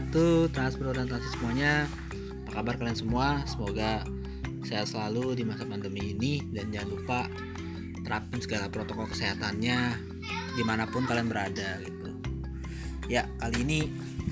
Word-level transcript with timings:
wabarakatuh 0.00 0.96
dan 0.96 1.06
transit 1.12 1.32
semuanya. 1.36 1.74
Apa 2.48 2.64
kabar 2.64 2.74
kalian 2.80 2.96
semua? 2.96 3.44
Semoga 3.44 4.00
sehat 4.64 4.88
selalu 4.88 5.36
di 5.36 5.44
masa 5.44 5.68
pandemi 5.68 6.16
ini. 6.16 6.40
Dan 6.48 6.72
jangan 6.72 6.88
lupa 6.88 7.20
terapin 8.00 8.40
segala 8.40 8.72
protokol 8.72 9.04
kesehatannya 9.12 10.00
Di 10.56 10.62
mana 10.64 10.88
pun 10.88 11.04
kalian 11.04 11.28
berada 11.28 11.84
gitu. 11.84 12.16
Ya 13.12 13.28
kali 13.44 13.60
ini 13.60 13.78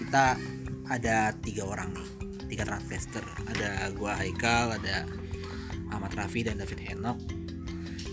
kita 0.00 0.40
ada 0.88 1.36
tiga 1.44 1.68
orang 1.68 1.92
nih 1.92 2.08
Tiga 2.48 2.64
transvester. 2.64 3.24
Ada 3.52 3.92
gua 3.92 4.16
Haikal, 4.16 4.72
ada 4.72 5.04
Ahmad 5.92 6.16
Raffi 6.16 6.48
dan 6.48 6.56
David 6.56 6.80
Henok. 6.80 7.20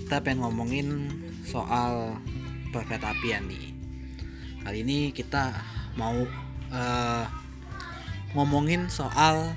Kita 0.03 0.19
pengen 0.19 0.43
ngomongin 0.43 0.87
soal 1.47 2.19
perkereta 2.75 3.15
apian 3.15 3.47
nih. 3.47 3.71
Kali 4.59 4.83
ini 4.83 5.15
kita 5.15 5.55
mau 5.95 6.19
eh, 6.75 7.44
ngomongin 8.35 8.91
soal 8.91 9.55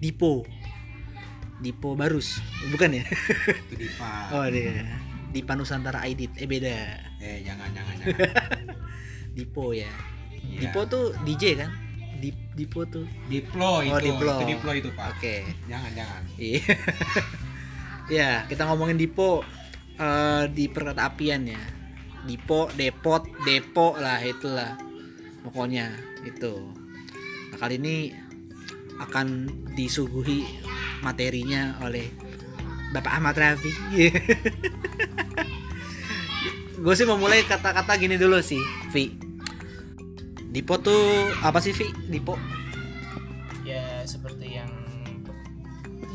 Dipo. 0.00 0.44
Dipo 1.56 1.96
Barus, 1.96 2.36
bukan 2.68 3.00
ya? 3.00 3.04
itu 3.72 3.74
Dipa 3.80 4.12
Oh 4.36 4.44
dia. 4.44 4.84
Dipa 5.32 5.56
Nusantara 5.56 6.04
Aidit. 6.04 6.32
Eh 6.36 6.44
beda. 6.44 7.00
eh 7.16 7.40
jangan 7.44 7.68
jangan 7.72 7.94
jangan 8.00 8.16
Dipo 9.36 9.72
ya. 9.72 9.88
Iya. 10.36 10.68
Dipo 10.68 10.84
tuh 10.84 11.16
DJ 11.24 11.56
kan? 11.64 11.70
Dip, 12.20 12.36
Dipo 12.52 12.84
tuh. 12.84 13.04
Diplo 13.28 13.80
itu 13.84 13.92
Oh, 13.92 14.00
Diplo. 14.00 14.34
itu 14.40 14.44
Diplo 14.52 14.72
itu 14.72 14.88
pak 14.92 15.16
Oke. 15.16 15.44
jangan 15.68 15.92
jangan 15.96 16.22
Iya. 16.36 16.60
ya, 18.20 18.30
kita 18.48 18.68
ngomongin 18.68 18.96
Dipo 19.00 19.40
eh, 19.96 20.44
di 20.52 20.68
apian 20.72 21.44
ya. 21.48 21.60
Dipo, 22.28 22.68
depot, 22.76 23.24
depo 23.44 23.96
lah 23.96 24.20
itulah. 24.20 24.76
Pokoknya 25.40 25.88
itu. 26.24 26.85
Nah, 27.56 27.64
kali 27.64 27.80
ini 27.80 28.12
akan 29.00 29.48
disuguhi 29.72 30.44
materinya 31.00 31.80
oleh 31.80 32.04
Bapak 32.92 33.16
Ahmad 33.16 33.32
Rafi. 33.32 33.72
Gue 36.84 36.92
sih 36.92 37.08
mau 37.08 37.16
mulai 37.16 37.48
kata-kata 37.48 37.96
gini 37.96 38.20
dulu 38.20 38.44
sih, 38.44 38.60
Vi. 38.92 39.16
Dipo 40.52 40.76
tuh 40.84 41.32
apa 41.40 41.64
sih, 41.64 41.72
Vi? 41.72 41.88
Dipo? 42.12 42.36
ya 43.64 44.04
seperti 44.04 44.60
yang 44.60 44.68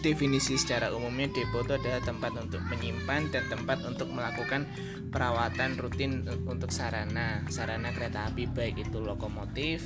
definisi 0.06 0.62
secara 0.62 0.94
umumnya 0.94 1.26
depo 1.34 1.66
itu 1.66 1.74
adalah 1.74 2.06
tempat 2.06 2.38
untuk 2.38 2.62
menyimpan 2.70 3.34
dan 3.34 3.50
tempat 3.50 3.82
untuk 3.82 4.14
melakukan 4.14 4.70
perawatan 5.10 5.74
rutin 5.82 6.22
untuk 6.46 6.70
sarana 6.70 7.42
sarana 7.50 7.90
kereta 7.92 8.30
api 8.30 8.46
baik 8.46 8.86
itu 8.88 9.02
lokomotif 9.02 9.84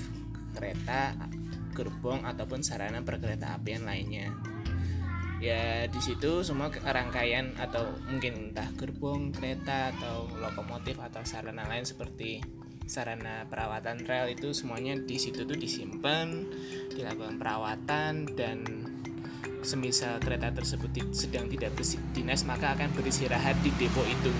kereta 0.55 1.17
gerbong 1.75 2.23
ataupun 2.23 2.63
sarana 2.63 3.03
perkereta 3.03 3.59
apian 3.59 3.83
lainnya. 3.83 4.31
Ya 5.43 5.85
di 5.91 5.99
situ 5.99 6.41
semua 6.47 6.71
rangkaian 6.71 7.53
atau 7.59 7.91
mungkin 8.07 8.49
entah 8.49 8.71
gerbong 8.79 9.35
kereta 9.35 9.91
atau 9.91 10.31
lokomotif 10.39 10.95
atau 10.97 11.21
sarana 11.27 11.67
lain 11.67 11.83
seperti 11.83 12.39
sarana 12.87 13.43
perawatan 13.51 14.07
rel 14.07 14.31
itu 14.31 14.55
semuanya 14.55 14.95
di 14.95 15.17
situ 15.17 15.43
tuh 15.43 15.57
disimpan 15.57 16.45
dilakukan 16.93 17.41
perawatan 17.41 18.29
dan 18.37 18.61
semisal 19.65 20.21
kereta 20.21 20.53
tersebut 20.53 20.93
sedang 21.09 21.49
tidak 21.49 21.73
bersih 21.73 21.97
dinas 22.13 22.45
maka 22.45 22.77
akan 22.77 22.93
beristirahat 22.95 23.57
di 23.65 23.73
depo 23.75 24.05
itu. 24.05 24.31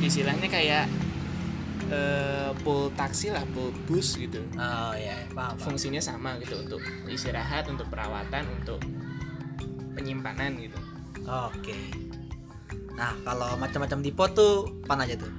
Istilahnya 0.00 0.48
kayak 0.48 0.86
eh, 1.92 2.50
pool 2.60 2.88
taksi 2.92 3.28
lah 3.28 3.44
pool 3.52 3.68
bus 3.84 4.16
gitu 4.16 4.40
Oh 4.56 4.92
ya, 4.92 5.14
paham. 5.30 5.60
fungsinya 5.60 6.00
sama 6.00 6.40
gitu 6.40 6.56
untuk 6.58 6.80
istirahat 7.06 7.68
untuk 7.68 7.86
perawatan 7.86 8.48
untuk 8.56 8.80
penyimpanan 9.92 10.56
gitu 10.56 10.78
Oke. 11.22 11.76
Nah, 12.92 13.14
kalau 13.22 13.54
macam-macam 13.54 14.02
Dipo 14.02 14.26
tuh 14.28 14.66
apa 14.84 15.06
aja 15.06 15.16
tuh? 15.16 15.30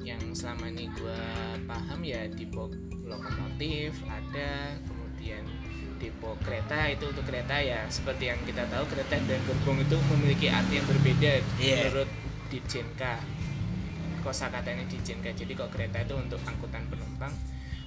yang 0.00 0.18
selama 0.32 0.66
ini 0.66 0.88
gue 0.90 1.20
paham 1.66 2.00
ya 2.00 2.24
depo 2.26 2.72
lokomotif 3.04 3.92
ada 4.08 4.74
kemudian 4.82 5.44
depo 6.00 6.34
kereta 6.40 6.88
itu 6.88 7.04
untuk 7.04 7.28
kereta 7.28 7.60
ya 7.60 7.84
seperti 7.86 8.32
yang 8.32 8.40
kita 8.42 8.64
tahu 8.66 8.88
kereta 8.88 9.20
dan 9.20 9.38
gerbong 9.44 9.78
itu 9.78 9.94
memiliki 10.10 10.48
arti 10.48 10.80
yang 10.80 10.88
berbeda 10.88 11.32
Iya. 11.60 11.76
menurut 11.84 12.10
Ditjenka 12.48 13.20
kosakatanya 14.20 14.84
Ditjenka 14.88 15.32
jadi 15.32 15.52
kalau 15.56 15.70
kereta 15.72 16.04
itu 16.04 16.14
untuk 16.16 16.40
angkutan 16.44 16.84
penumpang 16.88 17.32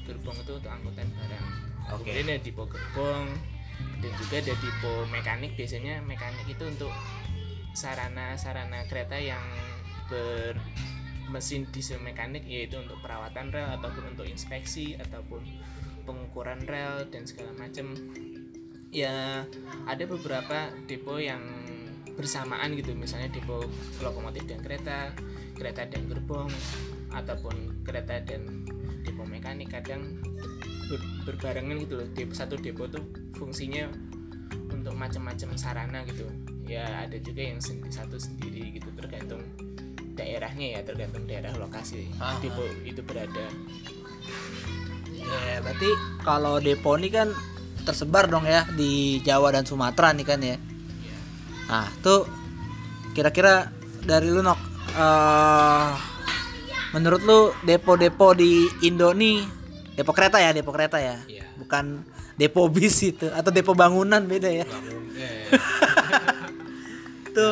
gerbong 0.04 0.38
itu 0.40 0.52
untuk 0.60 0.72
angkutan 0.72 1.08
barang. 1.16 1.46
Oke. 1.96 2.12
kemudian 2.12 2.28
ada 2.36 2.44
depo 2.44 2.64
gerbong 2.68 3.28
dan 4.00 4.12
juga 4.20 4.36
ada 4.40 4.54
depo 4.60 4.92
mekanik. 5.12 5.52
Biasanya 5.56 6.04
mekanik 6.04 6.46
itu 6.48 6.64
untuk 6.68 6.92
sarana-sarana 7.74 8.86
kereta 8.88 9.18
yang 9.18 9.44
ber 10.08 10.60
mesin 11.32 11.66
diesel 11.72 12.04
mekanik 12.04 12.44
yaitu 12.44 12.78
untuk 12.78 13.00
perawatan 13.00 13.50
rel 13.50 13.80
ataupun 13.80 14.14
untuk 14.14 14.28
inspeksi 14.28 15.00
ataupun 15.00 15.42
pengukuran 16.04 16.62
rel 16.68 17.08
dan 17.08 17.24
segala 17.24 17.56
macam 17.56 17.96
ya 18.92 19.48
ada 19.88 20.04
beberapa 20.04 20.70
depo 20.86 21.18
yang 21.18 21.42
bersamaan 22.14 22.76
gitu. 22.78 22.94
Misalnya 22.94 23.32
depo 23.32 23.66
lokomotif 24.04 24.46
dan 24.46 24.60
kereta 24.62 25.16
kereta 25.54 25.86
dan 25.88 26.10
gerbong 26.10 26.50
ataupun 27.14 27.86
kereta 27.86 28.20
dan 28.26 28.66
depo 29.06 29.24
mekanik 29.24 29.70
kadang 29.70 30.18
ber- 30.90 31.10
berbarengan 31.30 31.78
gitu 31.82 32.02
loh 32.02 32.08
depo 32.18 32.34
satu 32.34 32.58
depo 32.58 32.90
tuh 32.90 33.04
fungsinya 33.38 33.88
untuk 34.74 34.94
macam-macam 34.98 35.50
sarana 35.56 36.02
gitu 36.10 36.26
ya 36.66 37.06
ada 37.06 37.16
juga 37.20 37.42
yang 37.54 37.60
sen- 37.62 37.86
satu 37.92 38.18
sendiri 38.18 38.74
gitu 38.76 38.90
tergantung 38.98 39.44
daerahnya 40.14 40.78
ya 40.78 40.80
tergantung 40.86 41.26
daerah 41.26 41.54
lokasi 41.58 42.10
Aha. 42.22 42.38
depo 42.42 42.64
itu 42.84 43.02
berada 43.06 43.48
Ya, 45.24 45.64
berarti 45.64 45.90
kalau 46.22 46.60
Depo 46.60 47.00
ini 47.00 47.10
kan 47.10 47.32
tersebar 47.84 48.28
dong 48.28 48.46
ya 48.48 48.68
di 48.76 49.24
Jawa 49.24 49.56
dan 49.56 49.64
Sumatera 49.68 50.12
nih 50.16 50.26
kan 50.28 50.40
ya. 50.44 50.56
Nah, 51.72 51.88
tuh 52.04 52.28
kira-kira 53.16 53.72
dari 54.04 54.28
lu 54.30 54.44
nok 54.44 54.60
eh, 54.92 55.90
menurut 56.92 57.22
lu 57.24 57.40
depo-depo 57.64 58.36
di 58.36 58.68
Indo 58.84 59.16
nih 59.16 59.44
depo 59.96 60.12
kereta 60.12 60.42
ya, 60.44 60.52
depo 60.52 60.76
kereta 60.76 61.00
ya. 61.00 61.16
Iya. 61.30 61.46
Bukan 61.56 62.04
depo 62.38 62.66
bis 62.68 62.98
itu 63.06 63.30
atau 63.30 63.54
depo 63.54 63.78
bangunan 63.78 64.20
beda 64.26 64.50
ya. 64.50 64.66
bangun 64.66 65.04
eh 65.24 65.46
itu 67.34 67.48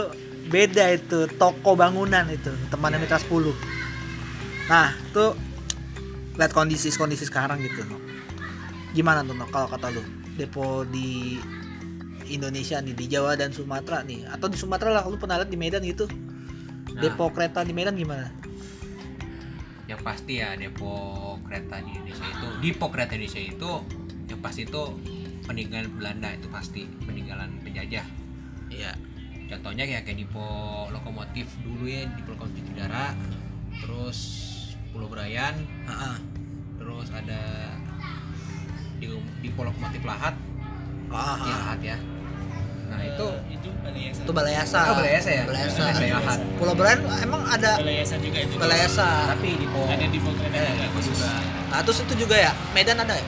beda 0.54 0.94
itu 0.94 1.26
toko 1.42 1.74
bangunan 1.74 2.30
itu 2.30 2.54
temannya 2.70 3.02
Iya, 3.02 3.18
Mitra 3.18 3.18
10 3.18 4.70
nah 4.70 4.94
tuh 5.10 5.34
lihat 6.38 6.54
kondisi 6.54 6.94
kondisi 6.94 7.26
sekarang 7.26 7.60
gitu 7.66 7.82
no. 7.90 7.98
gimana 8.94 9.26
tuh 9.26 9.34
no, 9.34 9.50
kalau 9.50 9.66
kata 9.66 9.90
lu 9.90 10.06
depo 10.38 10.86
di 10.86 11.42
Indonesia 12.30 12.78
nih 12.80 12.94
di 12.96 13.06
Jawa 13.10 13.36
dan 13.36 13.52
Sumatera 13.52 14.06
nih 14.06 14.30
atau 14.30 14.48
di 14.48 14.56
Sumatera 14.56 15.02
lah 15.02 15.04
lu 15.10 15.18
pernah 15.18 15.42
lihat 15.42 15.50
di 15.50 15.58
Medan 15.60 15.82
gitu 15.84 16.06
Nah. 16.96 17.02
depo 17.02 17.32
kereta 17.32 17.64
di 17.64 17.72
Medan 17.72 17.96
gimana? 17.96 18.28
Yang 19.88 20.02
pasti 20.04 20.40
ya 20.40 20.56
depo 20.56 20.92
kereta 21.48 21.80
di 21.84 21.92
Indonesia 21.96 22.28
itu 22.28 22.48
depo 22.60 22.86
kereta 22.92 23.16
Indonesia 23.16 23.44
itu 23.44 23.72
yang 24.28 24.40
pasti 24.40 24.64
itu 24.64 24.84
peninggalan 25.48 25.92
Belanda 25.96 26.30
itu 26.32 26.48
pasti 26.48 26.88
peninggalan 27.04 27.60
penjajah. 27.64 28.06
Iya. 28.72 28.92
Contohnya 29.52 29.84
kayak 29.84 30.08
kayak 30.08 30.20
depo 30.24 30.48
lokomotif 30.92 31.48
dulu 31.64 31.88
ya 31.88 32.08
depo 32.16 32.36
lokomotif 32.36 32.64
udara 32.72 33.16
terus 33.84 34.20
Pulau 34.92 35.08
Brayan 35.08 35.56
terus 36.80 37.08
ada 37.12 37.72
di 39.00 39.08
depo 39.44 39.64
lokomotif 39.64 40.04
Lahat. 40.04 40.36
Ah, 41.12 41.36
ya 41.44 41.56
Lahat 41.60 41.80
ya 41.84 41.98
nah 42.92 43.00
itu 43.00 43.28
itu 43.48 43.70
balayasa 43.80 44.20
itu 44.22 44.32
Balayasa 44.36 44.80
Oh, 44.84 44.96
Balayasa 45.00 45.30
ya? 45.32 45.44
Balayasa. 45.48 45.84
Balayasa. 45.96 46.32
Pulau 46.60 46.76
Brayan 46.76 47.00
emang 47.24 47.42
ada 47.48 47.72
balayasa 47.80 48.16
juga 48.20 48.38
itu. 48.44 48.56
Balayasa 48.60 49.08
tapi 49.32 49.50
depo 49.56 49.82
ada 49.88 50.06
depo 50.12 50.30
kereta 50.36 50.58
eh, 50.60 50.68
juga 50.76 50.88
khusus. 51.00 51.20
Nah 51.72 51.80
terus 51.82 52.00
itu 52.04 52.14
juga 52.28 52.36
ya? 52.36 52.52
Medan 52.76 53.00
ada 53.00 53.16
ya? 53.16 53.26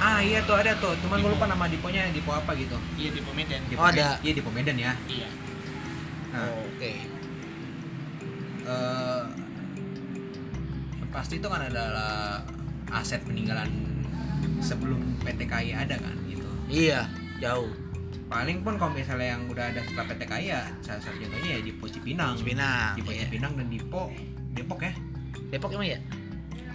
Ah 0.00 0.18
iya 0.24 0.40
tuh 0.42 0.56
ada 0.56 0.72
tuh. 0.80 0.96
Cuman 1.04 1.20
gue 1.20 1.30
lupa 1.36 1.44
nama 1.46 1.64
deponya 1.68 2.08
depo 2.10 2.32
apa 2.32 2.56
gitu. 2.56 2.76
Iya 2.96 3.08
depo 3.12 3.30
Medan. 3.36 3.60
Oh, 3.76 3.84
ada. 3.86 4.16
iya 4.24 4.32
depo 4.32 4.50
Medan 4.50 4.76
ya. 4.80 4.92
Iya. 5.06 5.28
Nah. 6.34 6.50
Oke. 6.50 6.92
Eh, 8.64 9.22
yang 10.98 11.10
pasti 11.12 11.38
itu 11.38 11.46
kan 11.46 11.60
adalah 11.68 12.40
aset 12.90 13.20
peninggalan 13.28 13.68
sebelum 14.64 15.20
PT 15.20 15.44
KAI 15.44 15.72
ada 15.86 16.00
kan 16.00 16.16
gitu. 16.26 16.48
Iya 16.72 17.06
jauh 17.38 17.83
paling 18.34 18.66
pun 18.66 18.74
kalau 18.74 18.90
misalnya 18.90 19.38
yang 19.38 19.46
udah 19.46 19.70
ada 19.70 19.78
setelah 19.86 20.06
PT 20.10 20.22
KAI 20.26 20.44
ya 20.50 20.62
salah 20.82 20.98
satu 21.00 21.16
contohnya 21.22 21.50
ya 21.54 21.60
Depo 21.62 21.84
Cipinang 21.86 22.34
Cipinang 22.34 22.92
Depo 22.98 23.10
iya. 23.14 23.22
Cipinang 23.22 23.52
dan 23.54 23.66
Depo 23.70 24.02
Depok 24.52 24.80
ya 24.82 24.92
Depok 25.54 25.70
emang 25.70 25.86
ya 25.86 25.98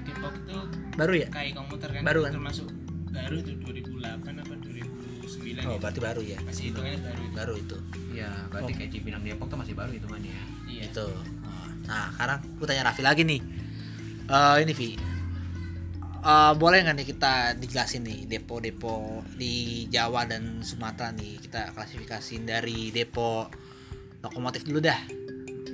Depok 0.07 0.33
itu 0.39 0.56
baru 0.95 1.13
ya 1.19 1.27
kayak 1.27 1.51
komuter 1.59 1.89
kan 1.91 2.01
Baru 2.07 2.19
kan? 2.23 2.31
termasuk 2.31 2.67
baru 3.11 3.38
tuh 3.44 3.53
2008 3.59 4.00
apa 4.39 4.53
2009 4.56 5.59
oh 5.59 5.75
itu. 5.75 5.79
berarti 5.83 6.00
baru 6.00 6.21
ya 6.23 6.38
masih 6.47 6.63
hitungannya 6.71 7.00
baru 7.03 7.19
itu. 7.19 7.35
baru 7.35 7.53
itu 7.59 7.77
Iya, 8.09 8.31
berarti 8.50 8.71
kayak 8.79 8.89
Cipinang 8.95 9.21
Depok 9.21 9.47
tuh 9.47 9.57
masih 9.59 9.75
baru 9.75 9.91
hitungannya 9.91 10.31
ya. 10.31 10.44
Iya. 10.65 10.81
itu 10.88 11.06
Oh, 11.44 11.67
nah 11.85 12.07
sekarang 12.15 12.39
aku 12.56 12.63
tanya 12.63 12.88
Raffi 12.88 13.03
lagi 13.03 13.27
nih 13.27 13.41
Eh 14.29 14.57
ini 14.63 14.71
Vi 14.71 14.94
Eh, 16.19 16.54
boleh 16.60 16.83
nggak 16.83 16.95
nih 17.00 17.07
kita 17.16 17.56
dijelasin 17.56 18.04
nih 18.04 18.27
depo-depo 18.27 19.24
di 19.39 19.88
Jawa 19.88 20.27
dan 20.27 20.60
Sumatera 20.60 21.16
nih? 21.16 21.39
Kita 21.39 21.71
klasifikasiin 21.71 22.44
dari 22.44 22.92
depo 22.92 23.48
lokomotif 24.19 24.68
dulu 24.68 24.83
dah. 24.83 25.00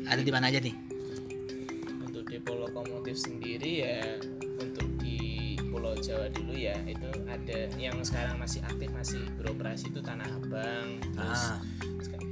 Ada 0.06 0.22
di 0.22 0.30
mana 0.30 0.54
aja 0.54 0.62
nih? 0.62 0.76
Untuk 1.98 2.30
depo 2.30 2.54
lokomotif 2.54 3.18
sendiri 3.18 3.90
ya 3.90 4.22
untuk 4.62 4.86
di 5.02 5.58
Pulau 5.66 5.98
Jawa 5.98 6.30
dulu 6.30 6.54
ya 6.54 6.78
itu 6.86 7.10
ada 7.26 7.66
yang 7.82 7.98
sekarang 8.06 8.38
masih 8.38 8.62
aktif 8.70 8.94
masih 8.94 9.26
beroperasi 9.42 9.90
itu 9.90 10.00
Tanah 10.06 10.30
Abang, 10.30 11.02
terus 11.02 11.44
ah. 11.58 11.60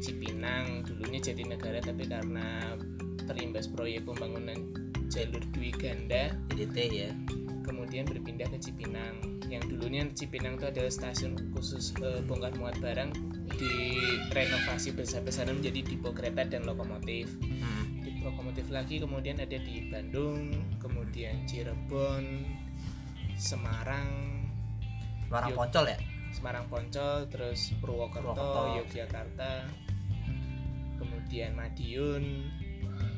Cipinang 0.06 0.86
dulunya 0.86 1.18
Jatinegara 1.18 1.82
tapi 1.82 2.06
karena 2.06 2.78
terimbas 3.26 3.66
proyek 3.74 4.06
pembangunan 4.06 4.56
jalur 5.10 5.42
Dwi 5.50 5.74
Ganda 5.74 6.38
DDT 6.52 6.78
ya 6.94 7.12
kemudian 7.64 8.04
berpindah 8.04 8.46
ke 8.52 8.60
Cipinang 8.60 9.16
yang 9.48 9.64
dulunya 9.66 10.04
Cipinang 10.12 10.60
itu 10.60 10.68
adalah 10.68 10.92
stasiun 10.92 11.34
khusus 11.56 11.96
eh, 12.04 12.20
bongkar 12.28 12.54
muat 12.60 12.76
barang 12.84 13.16
direnovasi 13.56 14.94
besar-besaran 14.94 15.58
menjadi 15.58 15.82
depo 15.88 16.12
kereta 16.12 16.44
dan 16.46 16.68
lokomotif 16.68 17.32
Hmm. 17.40 18.04
Depo 18.04 18.28
lokomotif 18.28 18.68
lagi 18.68 19.00
kemudian 19.00 19.40
ada 19.40 19.56
di 19.56 19.88
Bandung 19.88 20.52
kemudian 20.84 21.48
Cirebon 21.48 22.44
Semarang 23.40 24.44
Semarang. 25.32 25.56
Poncol 25.56 25.86
ya 25.90 25.98
Semarang 26.34 26.66
Poncol 26.68 27.30
terus 27.30 27.72
Purwokerto, 27.80 28.34
Purwokerto. 28.36 28.78
Yogyakarta 28.84 29.52
kemudian 31.00 31.56
Madiun 31.56 32.52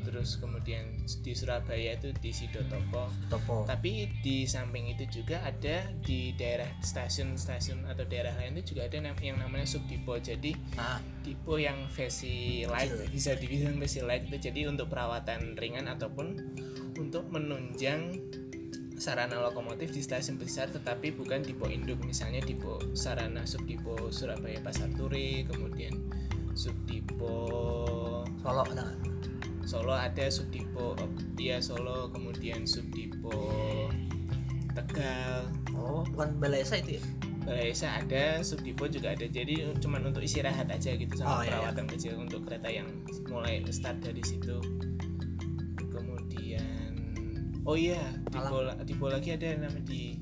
terus 0.06 0.38
kemudian 0.38 0.86
di 1.26 1.34
Surabaya 1.34 1.98
itu 1.98 2.14
di 2.22 2.32
Sidotopo. 2.32 3.10
Topo 3.28 3.66
tapi 3.66 4.08
di 4.22 4.46
samping 4.46 4.94
itu 4.94 5.22
juga 5.22 5.42
ada 5.42 5.90
di 6.06 6.32
daerah 6.38 6.70
stasiun-stasiun 6.80 7.90
atau 7.90 8.06
daerah 8.06 8.38
lain 8.38 8.62
itu 8.62 8.78
juga 8.78 8.88
ada 8.88 9.02
yang 9.20 9.42
namanya 9.42 9.66
subdipo. 9.66 10.16
Jadi 10.22 10.54
ah. 10.78 11.02
Dipo 11.26 11.58
yang 11.58 11.90
versi 11.90 12.62
light 12.70 12.94
bisa 13.10 13.34
dibilang 13.34 13.82
versi 13.82 14.06
light 14.06 14.30
itu. 14.30 14.38
Jadi 14.38 14.70
untuk 14.70 14.94
perawatan 14.94 15.58
ringan 15.58 15.90
ataupun 15.90 16.38
untuk 17.02 17.26
menunjang 17.34 18.14
sarana 18.96 19.44
lokomotif 19.44 19.92
di 19.92 20.00
stasiun 20.00 20.40
besar 20.40 20.70
tetapi 20.70 21.18
bukan 21.18 21.42
dipo 21.42 21.66
induk. 21.66 21.98
Misalnya 22.06 22.46
dipo 22.46 22.78
sarana 22.94 23.44
subdipo 23.44 24.14
Surabaya 24.14 24.62
Pasar 24.62 24.94
Turi 24.94 25.44
kemudian 25.50 25.98
subdipo 26.56 27.34
Solo 28.46 28.62
ada 28.62 28.72
nggak 28.78 28.90
Solo 29.66 29.98
ada 29.98 30.30
subdipo 30.30 30.94
dia 31.34 31.58
Solo 31.58 32.14
kemudian 32.14 32.64
subdipo 32.70 33.34
Tegal 34.78 35.50
oh 35.74 36.06
bukan 36.14 36.38
Balesa 36.38 36.78
itu 36.80 37.02
ya 37.02 37.04
Balai 37.46 37.78
Esa 37.78 38.02
ada, 38.02 38.42
Subdipo 38.42 38.90
juga 38.90 39.14
ada. 39.14 39.30
Jadi 39.30 39.78
cuman 39.78 40.10
untuk 40.10 40.26
istirahat 40.26 40.66
aja 40.66 40.98
gitu 40.98 41.14
Oh, 41.22 41.22
sama 41.22 41.46
iya, 41.46 41.62
perawatan 41.62 41.86
kecil 41.94 42.18
untuk 42.18 42.42
kereta 42.50 42.74
yang 42.74 42.90
mulai 43.30 43.62
start 43.70 44.02
dari 44.02 44.26
situ. 44.26 44.58
Kemudian 45.78 46.98
oh 47.70 47.78
iya, 47.78 48.02
di 48.82 48.98
Pola 48.98 49.22
lagi 49.22 49.38
ada 49.38 49.62
nama 49.62 49.78
di 49.86 50.18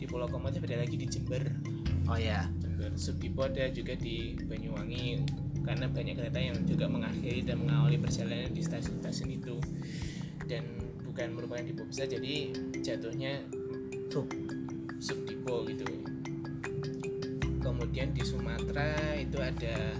di 0.00 0.04
Pulau 0.08 0.24
Lokomotif 0.24 0.64
ada 0.64 0.80
lagi 0.80 0.96
di 0.96 1.04
Jember. 1.04 1.44
oh 2.08 2.16
ya 2.16 2.48
Jember. 2.64 2.96
Subdipo 2.96 3.44
ada 3.44 3.68
juga 3.68 3.92
di 3.92 4.32
Banyuwangi 4.48 5.28
karena 5.66 5.86
banyak 5.90 6.14
kereta 6.18 6.38
yang 6.38 6.56
juga 6.64 6.86
mengakhiri 6.86 7.46
dan 7.46 7.62
mengawali 7.62 7.98
perjalanan 8.00 8.50
di 8.50 8.62
stasiun-stasiun 8.62 9.30
itu 9.34 9.56
dan 10.48 10.64
bukan 11.04 11.34
merupakan 11.34 11.64
dipo 11.64 11.82
besar 11.84 12.06
jadi 12.06 12.54
jatuhnya 12.80 13.42
Sub. 14.08 14.26
subdipo 14.98 15.62
gitu 15.68 15.84
kemudian 17.62 18.10
di 18.10 18.22
Sumatera 18.24 19.14
itu 19.14 19.38
ada 19.38 19.94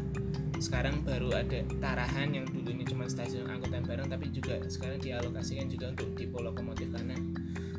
sekarang 0.58 1.06
baru 1.06 1.30
ada 1.38 1.62
Tarahan 1.78 2.34
yang 2.34 2.46
dulunya 2.50 2.82
cuma 2.82 3.06
stasiun 3.06 3.46
angkutan 3.46 3.86
barang 3.86 4.10
tapi 4.10 4.26
juga 4.34 4.58
sekarang 4.66 4.98
dialokasikan 4.98 5.70
juga 5.70 5.94
untuk 5.94 6.18
dipo 6.18 6.42
lokomotif 6.42 6.90
karena 6.90 7.14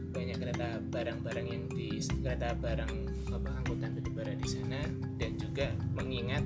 banyak 0.10 0.38
kereta 0.40 0.80
barang-barang 0.88 1.48
yang 1.48 1.64
di 1.70 2.00
kereta 2.00 2.56
barang 2.56 2.94
apa 3.36 3.50
angkutan 3.62 3.94
batubara 4.00 4.34
di 4.34 4.48
sana 4.48 4.82
dan 5.20 5.36
juga 5.36 5.76
mengingat 5.94 6.44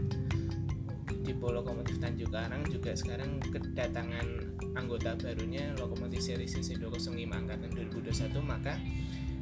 dipo 1.23 1.49
lokomotif 1.49 1.97
Tanjung 2.03 2.29
Karang 2.29 2.63
juga 2.67 2.91
sekarang 2.93 3.39
kedatangan 3.39 4.27
anggota 4.75 5.15
barunya 5.15 5.71
lokomotif 5.79 6.19
seri 6.19 6.45
CC205 6.45 7.15
angkatan 7.31 7.71
2021 7.71 8.43
maka 8.43 8.75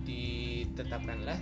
ditetapkanlah 0.06 1.38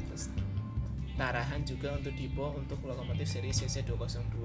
tarahan 1.19 1.61
juga 1.67 1.99
untuk 1.99 2.15
dipo 2.15 2.55
untuk 2.55 2.79
lokomotif 2.87 3.27
seri 3.27 3.51
CC202 3.51 4.39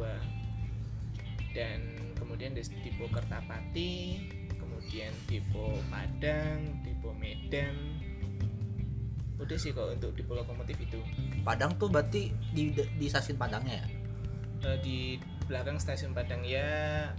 dan 1.55 1.79
kemudian 2.19 2.51
di 2.51 2.63
dipo 2.83 3.07
Kertapati 3.07 4.19
kemudian 4.85 5.15
dipo 5.31 5.79
Padang 5.89 6.61
dipo 6.85 7.15
Medan. 7.17 7.75
Udah 9.41 9.59
sih 9.59 9.73
kok 9.73 9.97
untuk 9.97 10.13
dipo 10.13 10.37
lokomotif 10.37 10.77
itu. 10.77 11.01
Padang 11.41 11.75
tuh 11.81 11.89
berarti 11.89 12.31
di 12.53 12.71
di 12.75 13.07
stasiun 13.09 13.41
Padangnya 13.41 13.81
ya? 13.81 13.87
Eh, 14.65 14.79
di 14.85 14.99
belakang 15.47 15.77
stasiun 15.81 16.17
Padang 16.17 16.43
ya 16.45 17.11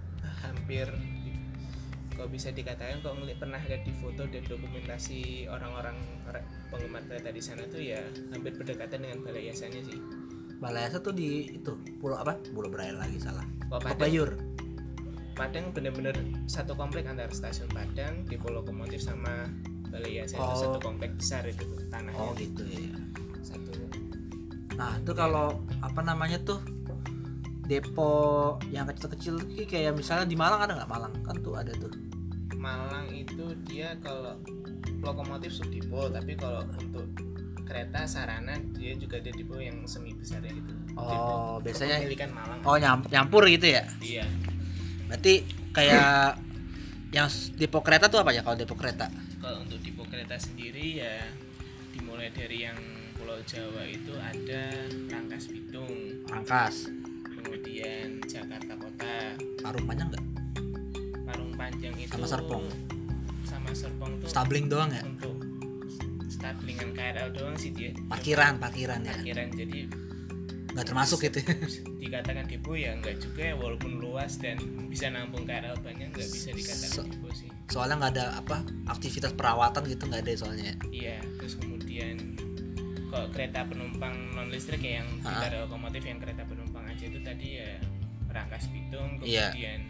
hampir 0.41 0.89
kalau 2.15 2.31
bisa 2.31 2.47
dikatakan 2.47 3.03
kalau 3.03 3.19
ngeliat 3.19 3.37
pernah 3.43 3.59
lihat 3.59 3.83
di 3.83 3.91
foto 3.91 4.23
dan 4.23 4.43
dokumentasi 4.47 5.51
orang-orang 5.51 5.99
penggemar 6.71 7.03
kereta 7.11 7.29
di 7.29 7.43
sana 7.43 7.67
tuh 7.67 7.83
ya 7.83 7.99
hampir 8.31 8.55
berdekatan 8.55 9.03
dengan 9.03 9.19
balai 9.19 9.51
yasanya 9.51 9.83
sih. 9.83 9.99
Balesa 10.55 11.03
tuh 11.03 11.11
di 11.11 11.51
itu 11.59 11.75
pulau 11.99 12.15
apa 12.15 12.39
pulau 12.55 12.71
Berayal 12.71 12.95
lagi 12.95 13.19
salah 13.19 13.43
oh, 13.67 13.79
Padang, 13.79 13.99
Bayur 13.99 14.29
Padang 15.35 15.75
bener-bener 15.75 16.15
satu 16.47 16.79
komplek 16.79 17.03
antara 17.11 17.27
stasiun 17.27 17.67
Padang, 17.75 18.23
depo 18.23 18.47
lokomotif 18.47 19.03
sama 19.03 19.51
balai 19.91 20.23
yasa 20.23 20.39
itu 20.39 20.43
Oh. 20.47 20.55
satu 20.55 20.79
komplek 20.79 21.11
besar 21.19 21.43
itu 21.43 21.67
tanahnya 21.91 22.19
oh 22.19 22.31
gitu 22.39 22.63
ya 22.63 22.95
satu. 23.43 23.71
nah 24.79 24.95
itu 24.95 25.11
kalau 25.11 25.59
apa 25.83 26.01
namanya 26.03 26.39
tuh 26.43 26.63
depo 27.65 28.09
yang 28.67 28.85
kecil-kecil 28.85 29.35
kayak 29.65 29.93
misalnya 29.93 30.25
di 30.25 30.33
Malang 30.33 30.61
ada 30.61 30.73
nggak 30.75 30.89
Malang 30.89 31.13
kan 31.21 31.35
tuh 31.39 31.53
ada 31.53 31.73
tuh 31.73 31.91
Malang 32.55 33.09
itu 33.09 33.45
dia 33.63 33.93
kalau 33.99 34.37
lokomotif 35.01 35.51
subdipo 35.51 36.07
tapi 36.07 36.33
kalau 36.33 36.65
untuk 36.71 37.05
kereta 37.61 38.05
sarana 38.05 38.53
dia 38.73 38.93
juga 38.93 39.17
ada 39.17 39.29
depo 39.29 39.57
yang 39.57 39.81
semi 39.85 40.13
besar 40.13 40.37
ya 40.39 40.53
gitu. 40.53 40.71
Oh, 40.95 41.57
biasanya- 41.59 41.97
kepemilikan 41.99 42.29
Malang. 42.31 42.59
oh 42.61 42.77
nyam- 42.77 43.07
nyampur 43.07 43.43
gitu 43.45 43.67
ya 43.67 43.83
Iya. 43.99 44.25
berarti 45.05 45.33
kayak 45.71 46.37
yang 47.11 47.27
depo 47.55 47.81
kereta 47.81 48.05
tuh 48.05 48.19
apa 48.19 48.29
ya 48.29 48.41
kalau 48.41 48.55
depo 48.55 48.73
kereta 48.73 49.09
Kalau 49.37 49.61
untuk 49.61 49.77
depo 49.79 50.01
kereta 50.03 50.37
sendiri 50.37 51.01
ya 51.01 51.21
dimulai 51.91 52.29
dari 52.29 52.63
yang 52.63 52.77
Pulau 53.15 53.37
Jawa 53.41 53.81
itu 53.85 54.11
ada 54.13 54.63
Rangkas 55.07 55.47
Bitung, 55.47 55.93
Rangkas 56.25 56.89
kemudian 57.45 58.07
Jakarta 58.25 58.73
Kota, 58.75 59.15
Parung 59.61 59.85
panjang 59.85 60.07
nggak? 60.09 60.25
Parung 61.23 61.53
Panjang 61.53 61.93
itu 61.95 62.09
Sama 62.11 62.25
Serpong. 62.27 62.65
Sama 63.43 63.69
Serpong 63.71 64.11
tuh 64.17 64.27
stabling 64.27 64.65
doang 64.65 64.89
ya? 64.89 65.01
untuk 65.01 65.37
staplingan 66.27 66.89
KRL 66.91 67.29
doang 67.31 67.55
sih 67.55 67.69
dia. 67.69 67.93
parkiran 68.05 68.57
parkiran 68.57 69.01
ya? 69.01 69.13
Parkiran 69.15 69.47
jadi 69.53 69.79
nggak 70.75 70.85
termasuk 70.85 71.23
gitu 71.23 71.39
dikatakan 72.03 72.43
depo 72.45 72.75
ya 72.75 72.91
enggak 72.91 73.15
juga 73.17 73.47
ya 73.47 73.55
walaupun 73.55 73.95
luas 73.95 74.35
dan 74.35 74.59
bisa 74.85 75.07
nampung 75.07 75.47
KRL 75.47 75.79
banyak 75.79 76.11
nggak 76.11 76.27
bisa 76.27 76.51
So- 76.51 76.57
dikatakan 76.57 77.07
depo 77.07 77.27
sih. 77.31 77.49
soalnya 77.65 77.95
nggak 77.97 78.11
ada 78.11 78.25
apa 78.35 78.57
aktivitas 78.91 79.31
perawatan 79.33 79.87
gitu 79.87 80.03
nggak 80.03 80.21
ada 80.21 80.31
soalnya 80.35 80.75
iya 80.91 81.17
terus 81.39 81.55
kemudian 81.55 82.35
kalau 83.07 83.31
kereta 83.31 83.63
penumpang 83.63 84.35
non 84.35 84.51
listrik 84.51 84.83
ya 84.83 84.99
yang 84.99 85.07
tidak 85.23 85.47
ada 85.47 85.57
lokomotif 85.63 86.03
yang 86.03 86.19
kereta 86.19 86.43
penumpang 86.43 86.63
itu 86.64 86.64
tadi 87.25 87.57
ya 87.57 87.71
Rangkas 88.29 88.69
Bitung 88.69 89.17
Iya. 89.25 89.49
kemudian 89.49 89.81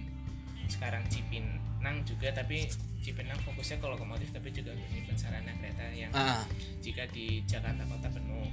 sekarang 0.65 1.03
Cipinang 1.11 2.01
juga 2.07 2.31
tapi 2.31 2.65
Cipinang 3.03 3.37
fokusnya 3.43 3.77
ke 3.77 3.85
lokomotif 3.85 4.31
tapi 4.31 4.49
juga 4.49 4.73
menyimpan 4.73 5.13
sarana 5.13 5.51
kereta 5.59 5.83
yang 5.93 6.09
ah. 6.15 6.41
jika 6.79 7.05
di 7.11 7.43
Jakarta 7.45 7.83
kota 7.85 8.07
penuh. 8.09 8.49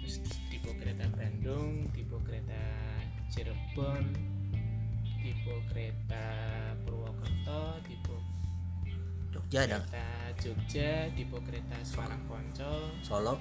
Terus 0.00 0.16
tipe 0.48 0.70
kereta 0.72 1.04
Bandung 1.12 1.84
tipe 1.92 2.16
kereta 2.24 2.62
Cirebon 3.28 4.08
tipe 5.20 5.52
kereta 5.68 6.24
Purwokerto 6.80 7.76
tipe 7.84 8.16
Jogja 9.28 9.68
ada? 9.68 9.84
kereta 9.84 10.06
Jogja 10.40 10.90
tipe 11.12 11.36
kereta 11.44 11.76
Semarang 11.84 12.24
Poncol 12.24 12.88
Solo. 13.04 13.36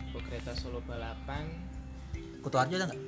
depo 0.00 0.18
kereta 0.24 0.56
Solo 0.56 0.80
Balapan. 0.80 1.44
Kutu 2.40 2.56
Arjo 2.56 2.80
ada 2.80 2.88
nggak 2.88 3.00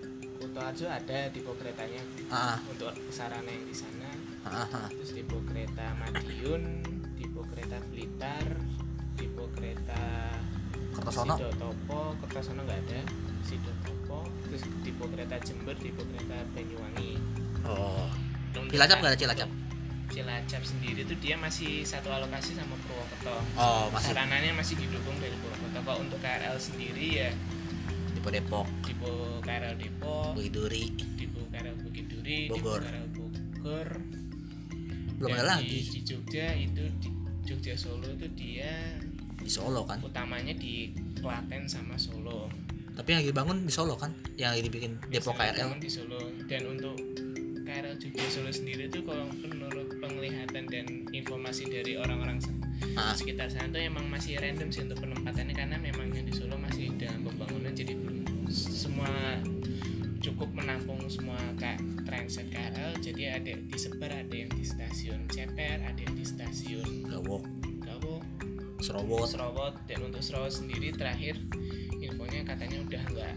Kuto 0.53 0.69
Arjo 0.69 0.85
ada 0.85 1.33
depo 1.33 1.57
keretanya. 1.57 2.05
Ah 2.29 2.61
untuk 2.69 2.93
sarana 3.09 3.49
yang 3.49 3.65
di 3.65 3.73
sana. 3.73 4.13
Ah, 4.45 4.85
terus 4.93 5.17
depo 5.17 5.41
kereta 5.49 5.97
Madiun 5.97 6.85
depo 7.17 7.41
kereta 7.49 7.81
Blitar 7.89 8.61
depo 9.17 9.49
kereta 9.57 9.97
Kertosono? 10.93 11.41
Sidotopo. 11.41 12.21
Kertosono 12.21 12.69
nggak 12.69 12.81
ada. 12.85 13.01
Sidotopo. 13.49 14.29
Terus 14.45 14.69
depo 14.85 15.09
kereta 15.09 15.41
Jember 15.41 15.73
depo 15.73 16.05
kereta 16.05 16.45
Banyuwangi. 16.53 17.17
Oh. 17.65 18.13
Untuk 18.53 18.77
Cilacap 18.77 19.01
nggak 19.01 19.13
ada 19.17 19.21
Cilacap. 19.25 19.49
Cilacap? 20.13 20.63
Sendiri 20.69 21.09
tuh 21.09 21.17
dia 21.17 21.41
masih 21.41 21.81
satu 21.81 22.13
alokasi 22.13 22.53
sama 22.61 22.77
Purwokerto. 22.85 23.41
Oh 23.57 23.89
masih. 23.89 24.13
Sarananya 24.13 24.53
masih 24.53 24.77
didukung 24.77 25.17
dari 25.17 25.33
Purwokerto. 25.33 25.81
Kalau 25.81 26.05
untuk 26.05 26.21
KRL 26.21 26.61
sendiri 26.61 27.25
ya 27.25 27.33
Depo 28.23 28.31
Depok. 28.31 28.67
Depo 28.87 29.11
KRL 29.43 29.75
Depok. 29.75 30.31
Bukit 30.38 30.52
Duri 30.55 30.85
depo 31.19 31.43
KRL 31.50 31.75
Bukit 31.76 32.05
Duri 32.07 32.38
Bogor. 32.47 32.79
depo 32.79 32.87
KRL 32.87 33.09
Bogor. 33.11 33.88
Belum 35.19 35.29
Dan 35.29 35.38
ada 35.41 35.59
lagi. 35.59 35.79
di 35.83 36.00
Jogja 36.02 36.47
itu 36.55 36.85
di 36.99 37.09
Jogja 37.43 37.75
Solo 37.75 38.07
itu 38.09 38.26
dia 38.33 38.95
di 39.37 39.50
Solo 39.50 39.83
kan? 39.83 39.99
utamanya 40.00 40.55
di 40.55 40.95
Klaten 41.19 41.67
sama 41.67 41.99
Solo. 41.99 42.47
Tapi 42.93 43.09
yang 43.09 43.19
lagi 43.19 43.31
dibangun 43.31 43.59
di 43.61 43.73
Solo 43.73 43.95
kan? 43.97 44.14
Yang 44.37 44.50
lagi 44.55 44.62
dibikin 44.71 44.93
Depo 45.02 45.35
Biasanya 45.35 45.50
KRL 45.59 45.83
di 45.83 45.91
Solo. 45.91 46.21
Dan 46.47 46.62
untuk 46.69 46.95
KRL 47.61 47.97
Jogja 47.99 48.26
Solo 48.29 48.50
sendiri 48.50 48.87
itu 48.87 49.02
kalau 49.02 49.26
menurut 49.33 49.99
penglihatan 49.99 50.64
dan 50.64 50.87
informasi 51.11 51.67
dari 51.67 51.99
orang-orang 51.99 52.38
se- 52.38 52.55
Ah. 52.93 53.14
sekitar 53.14 53.47
sana 53.47 53.67
tuh 53.69 53.79
emang 53.81 54.07
masih 54.07 54.37
random 54.37 54.69
sih 54.69 54.83
untuk 54.83 54.99
penempatannya. 55.00 55.50
Karena 55.52 55.75
memang 55.76 56.07
yang 56.09 56.23
di 56.23 56.35
Solo 56.35 56.55
masih 56.57 56.91
dalam 56.97 57.23
semua 59.03 59.35
cukup 60.23 60.49
menampung 60.55 61.03
semua 61.11 61.39
kayak 61.59 61.83
transit 62.07 62.47
KRL 62.55 62.95
jadi 63.03 63.43
ada 63.43 63.53
disebar 63.67 64.15
ada 64.15 64.31
yang 64.31 64.47
di 64.55 64.63
stasiun 64.63 65.27
Ceper 65.27 65.83
ada 65.83 65.99
yang 65.99 66.15
di 66.15 66.23
stasiun 66.23 67.11
Gawok. 67.11 67.43
Gawo 67.83 68.23
Serobot. 68.79 69.27
Serowot 69.27 69.75
dan 69.91 70.07
untuk 70.07 70.23
Serowot 70.23 70.55
sendiri 70.55 70.95
terakhir 70.95 71.35
infonya 71.99 72.47
katanya 72.47 72.79
udah 72.87 73.03
nggak 73.11 73.35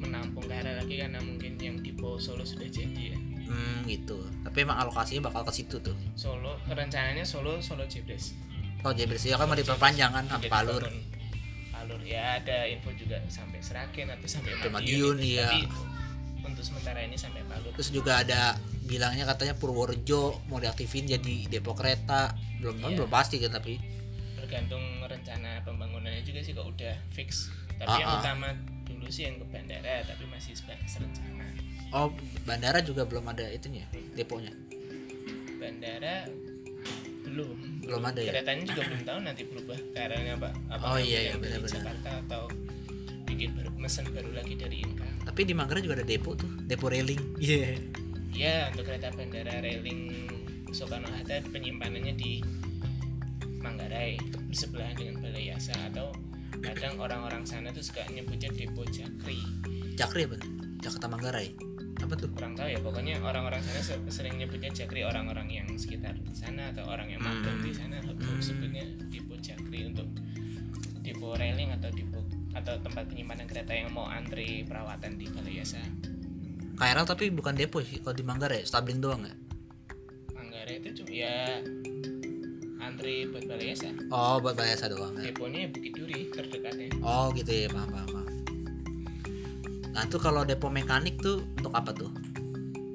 menampung 0.00 0.48
KRL 0.48 0.80
lagi 0.80 0.96
karena 0.96 1.20
mungkin 1.20 1.60
yang 1.60 1.76
di 1.84 1.92
Solo 2.00 2.44
sudah 2.44 2.68
jadi 2.68 3.12
ya. 3.12 3.18
Hmm 3.48 3.84
gitu. 3.84 4.24
Tapi 4.44 4.64
emang 4.64 4.80
alokasinya 4.80 5.28
bakal 5.28 5.44
ke 5.44 5.52
situ 5.60 5.76
tuh. 5.80 5.96
Solo 6.16 6.56
rencananya 6.68 7.24
Solo 7.28 7.60
Solo 7.60 7.84
Jebres. 7.84 8.32
Oh 8.80 8.96
jadi 8.96 9.12
bersih 9.12 9.36
kan 9.36 9.44
mau 9.44 9.56
diperpanjang 9.56 10.08
kan 10.08 10.24
sampai 10.24 10.48
Palur 10.48 10.88
Palur 11.80 12.00
ya 12.04 12.36
ada 12.36 12.68
info 12.68 12.92
juga 12.92 13.16
sampai 13.32 13.64
Seragen 13.64 14.12
atau 14.12 14.28
sampai 14.28 14.52
Madiun, 14.60 14.68
Madiun, 14.76 15.16
iya. 15.24 15.48
tapi 15.48 15.64
untuk 16.44 16.60
sementara 16.60 17.00
ini 17.00 17.16
sampai 17.16 17.40
Palur 17.48 17.72
terus 17.72 17.88
juga 17.88 18.20
ada 18.20 18.60
bilangnya 18.84 19.24
katanya 19.24 19.56
Purworejo 19.56 20.44
mau 20.52 20.60
diaktifin 20.60 21.08
jadi 21.08 21.48
depo 21.48 21.72
kereta. 21.72 22.36
Belum 22.60 22.76
Iya. 22.76 23.00
belum 23.00 23.10
pasti 23.10 23.40
kan 23.40 23.54
tapi. 23.54 23.80
Tergantung 24.36 24.82
rencana 25.06 25.62
pembangunannya 25.64 26.20
juga 26.20 26.44
sih 26.44 26.52
kalau 26.52 26.68
udah 26.74 26.92
fix. 27.14 27.48
Tapi 27.80 27.88
Ah, 27.88 27.96
yang 27.96 28.10
ah. 28.12 28.18
utama 28.20 28.48
dulu 28.84 29.06
sih 29.08 29.24
yang 29.24 29.40
ke 29.40 29.46
bandara 29.48 30.04
tapi 30.04 30.26
masih 30.28 30.52
sebatas 30.52 31.00
rencana. 31.00 31.46
Oh 31.96 32.12
bandara 32.44 32.84
juga 32.84 33.06
belum 33.08 33.24
ada 33.30 33.46
itunya 33.48 33.86
deponya? 34.12 34.52
Bandara 35.56 36.28
belum 37.24 37.79
belum 37.90 38.04
ada 38.06 38.20
ya? 38.22 38.30
Keretanya 38.32 38.64
juga 38.70 38.82
belum 38.86 39.02
tahu 39.02 39.18
nanti 39.26 39.42
berubah 39.44 39.78
KRL-nya 39.92 40.34
pak. 40.38 40.52
Apa 40.70 40.82
Oh, 40.86 40.98
iya, 40.98 41.04
iya, 41.04 41.20
yang 41.34 41.42
dari 41.42 41.58
benar-benar. 41.58 41.74
Jakarta 41.82 42.10
atau 42.26 42.42
bikin 43.26 43.50
baru 43.54 43.70
mesen 43.74 44.06
baru 44.10 44.30
lagi 44.30 44.54
dari 44.54 44.76
Inka. 44.82 45.08
Tapi 45.26 45.40
di 45.46 45.52
Manggarai 45.54 45.82
juga 45.82 45.94
ada 45.98 46.06
depo 46.06 46.30
tuh 46.38 46.50
depo 46.66 46.86
railing. 46.86 47.20
Iya. 47.38 47.78
Ya 48.30 48.70
untuk 48.70 48.86
kereta 48.86 49.10
bandara 49.10 49.58
railing 49.60 50.30
Soekarno 50.70 51.10
Hatta 51.10 51.42
penyimpanannya 51.50 52.14
di 52.14 52.38
Manggarai 53.60 54.16
bersebelahan 54.48 54.96
dengan 54.96 55.20
Balai 55.20 55.50
Yasa. 55.50 55.74
Atau 55.90 56.14
kadang 56.62 56.98
orang-orang 56.98 57.42
sana 57.44 57.74
tuh 57.74 57.82
suka 57.82 58.06
nyebutnya 58.10 58.50
depo 58.54 58.86
Jakri. 58.88 59.38
Jakri 59.98 60.24
apa? 60.30 60.38
Tuh? 60.40 60.50
Jakarta 60.80 61.06
Manggarai 61.12 61.52
apa 62.00 62.14
tuh 62.14 62.28
kurang 62.30 62.52
tahu 62.52 62.66
ya 62.66 62.78
pokoknya 62.78 63.20
orang-orang 63.20 63.60
sana 63.60 63.80
se- 63.80 64.00
sering 64.08 64.34
nyebutnya 64.34 64.70
Jakri 64.70 65.02
orang-orang 65.02 65.48
yang 65.48 65.68
sekitar 65.72 66.16
di 66.16 66.32
sana 66.32 66.70
atau 66.70 66.84
orang 66.86 67.08
yang 67.08 67.20
magang 67.20 67.54
Hmm. 67.54 67.62
di 67.62 67.72
sana 67.72 67.96
Hmm. 68.00 68.40
sebutnya 68.40 68.80
depo 69.06 69.36
Jakri 69.36 69.84
untuk 69.84 70.08
depo 71.00 71.32
railing 71.32 71.70
atau 71.72 71.88
depo 71.88 72.18
atau 72.50 72.74
tempat 72.78 73.06
penyimpanan 73.06 73.44
kereta 73.44 73.70
yang 73.70 73.88
mau 73.88 74.04
antri 74.04 74.62
perawatan 74.62 75.14
di 75.14 75.26
Balai 75.26 75.54
Yasa 75.56 75.78
KRL 76.74 77.06
tapi 77.06 77.28
bukan 77.28 77.54
depo 77.54 77.78
sih 77.78 77.98
kalau 77.98 78.12
di 78.12 78.22
Manggarai 78.22 78.62
stabling 78.62 78.98
doang 78.98 79.22
ya 79.22 79.34
Manggarai 80.32 80.80
itu 80.80 80.90
cuma 80.96 81.12
ya 81.12 81.60
antri 82.80 83.24
buat 83.26 83.44
Balai 83.44 83.70
Yasa 83.70 83.92
oh 84.08 84.36
buat 84.38 84.54
Balai 84.54 84.72
Yasa 84.72 84.88
doang 84.88 85.14
ya. 85.14 85.28
deponya 85.28 85.68
Bukit 85.68 85.92
Duri 85.92 86.20
terdekatnya 86.28 86.88
oh 86.98 87.28
gitu 87.32 87.50
ya 87.50 87.68
paham, 87.68 87.88
paham. 87.88 88.19
Nah 89.90 90.06
tuh 90.06 90.18
kalau 90.18 90.42
depo 90.42 90.70
mekanik 90.70 91.18
tuh 91.18 91.42
untuk 91.58 91.74
apa 91.74 91.90
tuh? 91.90 92.10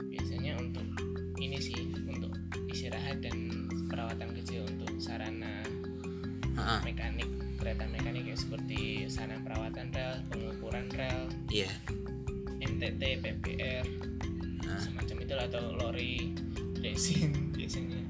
Biasanya 0.10 0.56
untuk 0.58 0.88
ini 1.38 1.60
sih 1.60 1.76
untuk 1.94 2.32
istirahat 2.68 3.20
dan 3.20 3.68
perawatan 3.88 4.32
kecil 4.42 4.64
untuk 4.66 4.96
sarana 4.98 5.64
Ah, 6.56 6.80
ah, 6.80 6.82
mekanik 6.88 7.28
kereta 7.60 7.84
mekanik 7.92 8.24
ya 8.26 8.36
seperti 8.40 9.12
sarana 9.12 9.44
perawatan 9.44 9.92
rel 9.92 10.24
pengukuran 10.32 10.88
rel 10.96 11.28
iya. 11.52 11.68
MTT 12.58 13.02
PPR 13.20 13.84
Nah. 14.66 14.82
semacam 14.82 15.16
itu 15.22 15.34
atau 15.38 15.64
lori 15.78 16.34
resin 16.82 17.30
biasanya. 17.60 18.02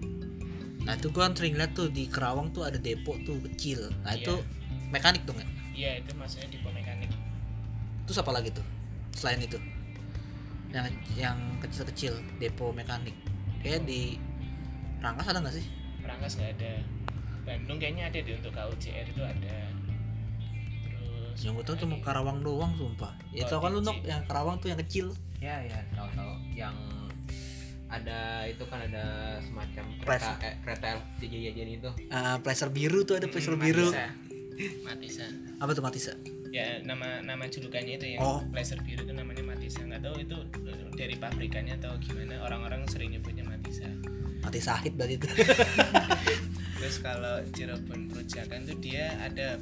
Nah 0.88 0.94
itu 0.96 1.10
gua 1.12 1.28
sering 1.34 1.58
lihat 1.58 1.76
tuh 1.76 1.92
di 1.92 2.08
Kerawang 2.08 2.54
tuh 2.56 2.64
ada 2.64 2.78
depo 2.80 3.18
tuh 3.26 3.42
kecil. 3.44 3.92
Nah 4.06 4.14
Iya. 4.16 4.24
itu 4.24 4.34
mekanik 4.88 5.26
dong 5.26 5.36
ya 5.42 5.48
iya 5.76 5.92
itu 6.00 6.14
maksudnya 6.16 6.48
depo 6.48 6.70
mekanik. 6.72 7.10
Terus 8.06 8.22
apa 8.22 8.32
lagi 8.32 8.54
tuh 8.54 8.64
selain 9.16 9.40
itu. 9.42 9.58
Yang 10.76 10.92
yang 11.16 11.38
kecil-kecil 11.64 12.20
depo 12.38 12.76
mekanik. 12.76 13.16
Kayak 13.64 13.88
di 13.88 14.20
Rangkas 15.00 15.32
ada 15.32 15.40
nggak 15.42 15.56
sih? 15.56 15.66
Rangkas 16.04 16.36
nggak 16.38 16.52
ada. 16.60 16.74
Bandung 17.48 17.78
kayaknya 17.80 18.12
ada 18.12 18.20
di 18.20 18.32
untuk 18.36 18.52
KUCR 18.52 19.06
itu 19.08 19.24
ada. 19.24 19.58
Terus 21.36 21.42
yang 21.48 21.54
gue 21.60 21.66
apa 21.68 21.76
cuma? 21.80 21.96
Karawang 22.04 22.40
doang 22.44 22.72
sumpah. 22.76 23.12
Ya 23.32 23.48
tau 23.48 23.60
kan 23.64 23.72
lu 23.76 23.82
nok 23.84 24.04
yang 24.04 24.24
Karawang 24.28 24.60
tuh 24.60 24.72
yang 24.72 24.80
kecil. 24.84 25.16
Ya 25.40 25.64
ya 25.64 25.80
tahu 25.96 26.08
tahu 26.16 26.32
yang 26.56 26.76
ada 27.86 28.50
itu 28.50 28.64
kan 28.66 28.82
ada 28.82 29.38
semacam 29.46 29.84
kereta 30.02 30.32
eh, 30.42 30.56
kereta 30.66 30.88
jajan 31.22 31.70
itu. 31.70 31.90
Ah, 32.10 32.42
placer 32.42 32.68
biru 32.74 33.06
tuh 33.06 33.22
ada 33.22 33.28
placer 33.30 33.54
Hmm, 33.56 33.64
biru. 33.64 33.88
Matisa. 33.94 34.08
Matisa. 34.84 35.26
Apa 35.62 35.72
tuh 35.76 35.84
Matisa 35.86 36.14
ya 36.56 36.80
nama 36.88 37.20
nama 37.20 37.44
julukannya 37.52 38.00
itu 38.00 38.16
yang 38.16 38.24
Oh. 38.24 38.40
laser 38.56 38.80
biru 38.80 39.04
itu 39.04 39.12
namanya 39.12 39.44
Matisa. 39.44 39.84
Nggak 39.84 40.08
tahu 40.08 40.16
itu 40.24 40.38
eh, 40.64 40.80
dari 40.96 41.16
pabrikannya 41.20 41.76
atau 41.76 42.00
gimana? 42.00 42.40
Orang-orang 42.48 42.88
sering 42.88 43.12
nyebutnya 43.12 43.44
Matisa. 43.44 43.92
Mati 44.40 44.64
sahid 44.64 44.96
berarti 44.96 45.20
itu. 45.20 45.28
Terus 46.80 46.96
kalau 47.04 47.44
Cirebon 47.52 48.08
Perujakan 48.08 48.64
tuh 48.64 48.78
dia 48.80 49.20
ada 49.20 49.60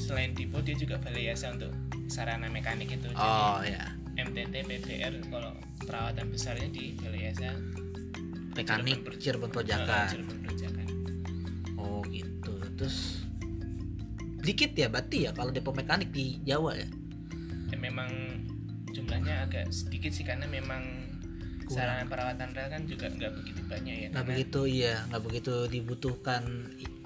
selain 0.00 0.32
depo 0.32 0.64
dia 0.64 0.72
juga 0.78 0.96
balai 0.96 1.28
yasa 1.28 1.52
untuk 1.52 1.72
sarana 2.08 2.48
mekanik 2.48 2.88
itu. 2.88 3.12
Oh 3.12 3.60
jadi 3.60 3.76
ya 3.76 3.82
MTT 4.24 4.54
PPR 4.64 5.12
kalau 5.28 5.52
perawatan 5.84 6.30
besarnya 6.32 6.70
di 6.72 6.96
balai 6.96 7.28
yasa 7.28 7.52
mekanik 8.56 9.04
Cirebon 9.20 9.50
Perujakan 9.52 10.08
oh 11.76 12.00
gitu. 12.08 12.54
Terus 12.80 13.23
dikit 14.44 14.76
ya 14.76 14.92
berarti 14.92 15.26
ya 15.26 15.30
kalau 15.32 15.50
depo 15.50 15.72
mekanik 15.72 16.12
di 16.12 16.38
Jawa 16.44 16.76
ya 16.76 16.88
ya 17.72 17.76
memang 17.80 18.10
jumlahnya 18.92 19.48
agak 19.48 19.72
sedikit 19.72 20.12
sih 20.12 20.22
karena 20.22 20.46
memang 20.46 20.84
Kurang. 21.64 21.74
sarana 21.74 22.04
perawatan 22.04 22.52
rel 22.52 22.68
kan 22.68 22.82
juga 22.84 23.08
nggak 23.08 23.32
begitu 23.40 23.60
banyak 23.66 23.94
ya 23.96 24.08
nggak 24.12 24.26
begitu 24.28 24.60
iya 24.68 24.94
nggak 25.08 25.22
begitu 25.24 25.54
dibutuhkan 25.66 26.42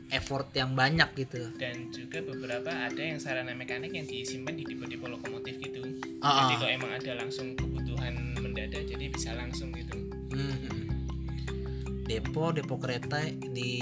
effort 0.08 0.50
yang 0.56 0.72
banyak 0.74 1.06
gitu 1.14 1.46
dan 1.60 1.92
juga 1.94 2.18
beberapa 2.24 2.66
ada 2.68 2.98
yang 2.98 3.22
sarana 3.22 3.54
mekanik 3.54 3.94
yang 3.94 4.08
disimpan 4.08 4.56
di 4.56 4.64
depo-depo 4.66 5.06
lokomotif 5.06 5.60
gitu 5.60 5.84
Ah, 6.18 6.50
jadi 6.50 6.54
ah. 6.54 6.58
kalau 6.58 6.72
emang 6.74 6.92
ada 6.96 7.12
langsung 7.14 7.54
kebutuhan 7.54 8.34
mendadak 8.34 8.82
jadi 8.84 9.06
bisa 9.08 9.32
langsung 9.38 9.70
gitu 9.72 9.94
Hmm. 10.28 10.86
depo 12.04 12.50
depo 12.52 12.78
kereta 12.78 13.20
di 13.52 13.72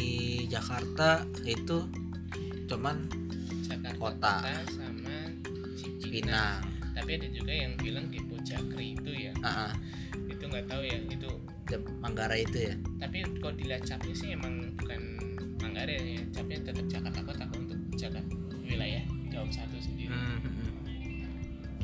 Jakarta 0.46 1.22
itu 1.44 1.84
cuman 2.66 3.06
Jakarta 3.76 4.00
Kota. 4.00 4.34
sama 4.72 5.16
Cipinang. 6.00 6.08
Pinang. 6.08 6.60
Tapi 6.96 7.10
ada 7.20 7.28
juga 7.28 7.52
yang 7.52 7.72
bilang 7.76 8.08
depo 8.08 8.40
Jakri 8.40 8.96
itu 8.96 9.12
ya. 9.12 9.32
Ah, 9.44 9.68
ah. 9.68 9.72
itu 10.26 10.42
nggak 10.48 10.64
tahu 10.64 10.82
ya 10.84 10.96
itu 10.96 11.30
Manggarai 12.00 12.46
itu 12.46 12.72
ya? 12.72 12.74
Tapi 13.02 13.26
kalau 13.42 13.54
dilihat 13.58 13.82
capnya 13.84 14.14
sih 14.16 14.32
emang 14.32 14.72
bukan 14.80 15.00
Manggarai 15.60 16.16
ya 16.16 16.22
capnya 16.32 16.58
tetap 16.64 16.86
Jakarta 16.88 17.20
Kota 17.20 17.44
untuk 17.52 17.78
Jakarta 17.98 18.32
wilayah 18.64 19.04
Daup 19.28 19.52
satu 19.52 19.76
sendiri. 19.76 20.08
Hmm, 20.08 20.40
hmm, 20.40 20.52
hmm. 20.56 20.72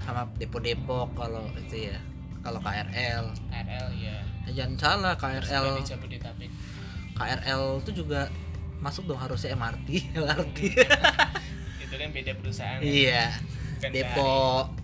sama 0.01 0.27
depo-depo 0.41 1.13
kalau 1.13 1.45
itu 1.61 1.93
ya 1.93 1.99
kalau 2.43 2.59
KRL 2.59 3.25
KRL 3.53 3.89
ya 4.01 4.19
Eh, 4.43 4.53
jangan 4.55 4.75
salah 4.75 5.15
KRL 5.15 5.79
di 6.11 6.19
KRL 7.15 7.63
itu 7.79 7.91
juga 8.03 8.27
masuk 8.83 9.07
dong 9.07 9.21
harusnya 9.23 9.55
MRT 9.55 10.19
LRT 10.19 10.59
beda 12.13 12.33
perusahaan. 12.37 12.79
Iya. 12.81 13.33
Depo 13.83 14.31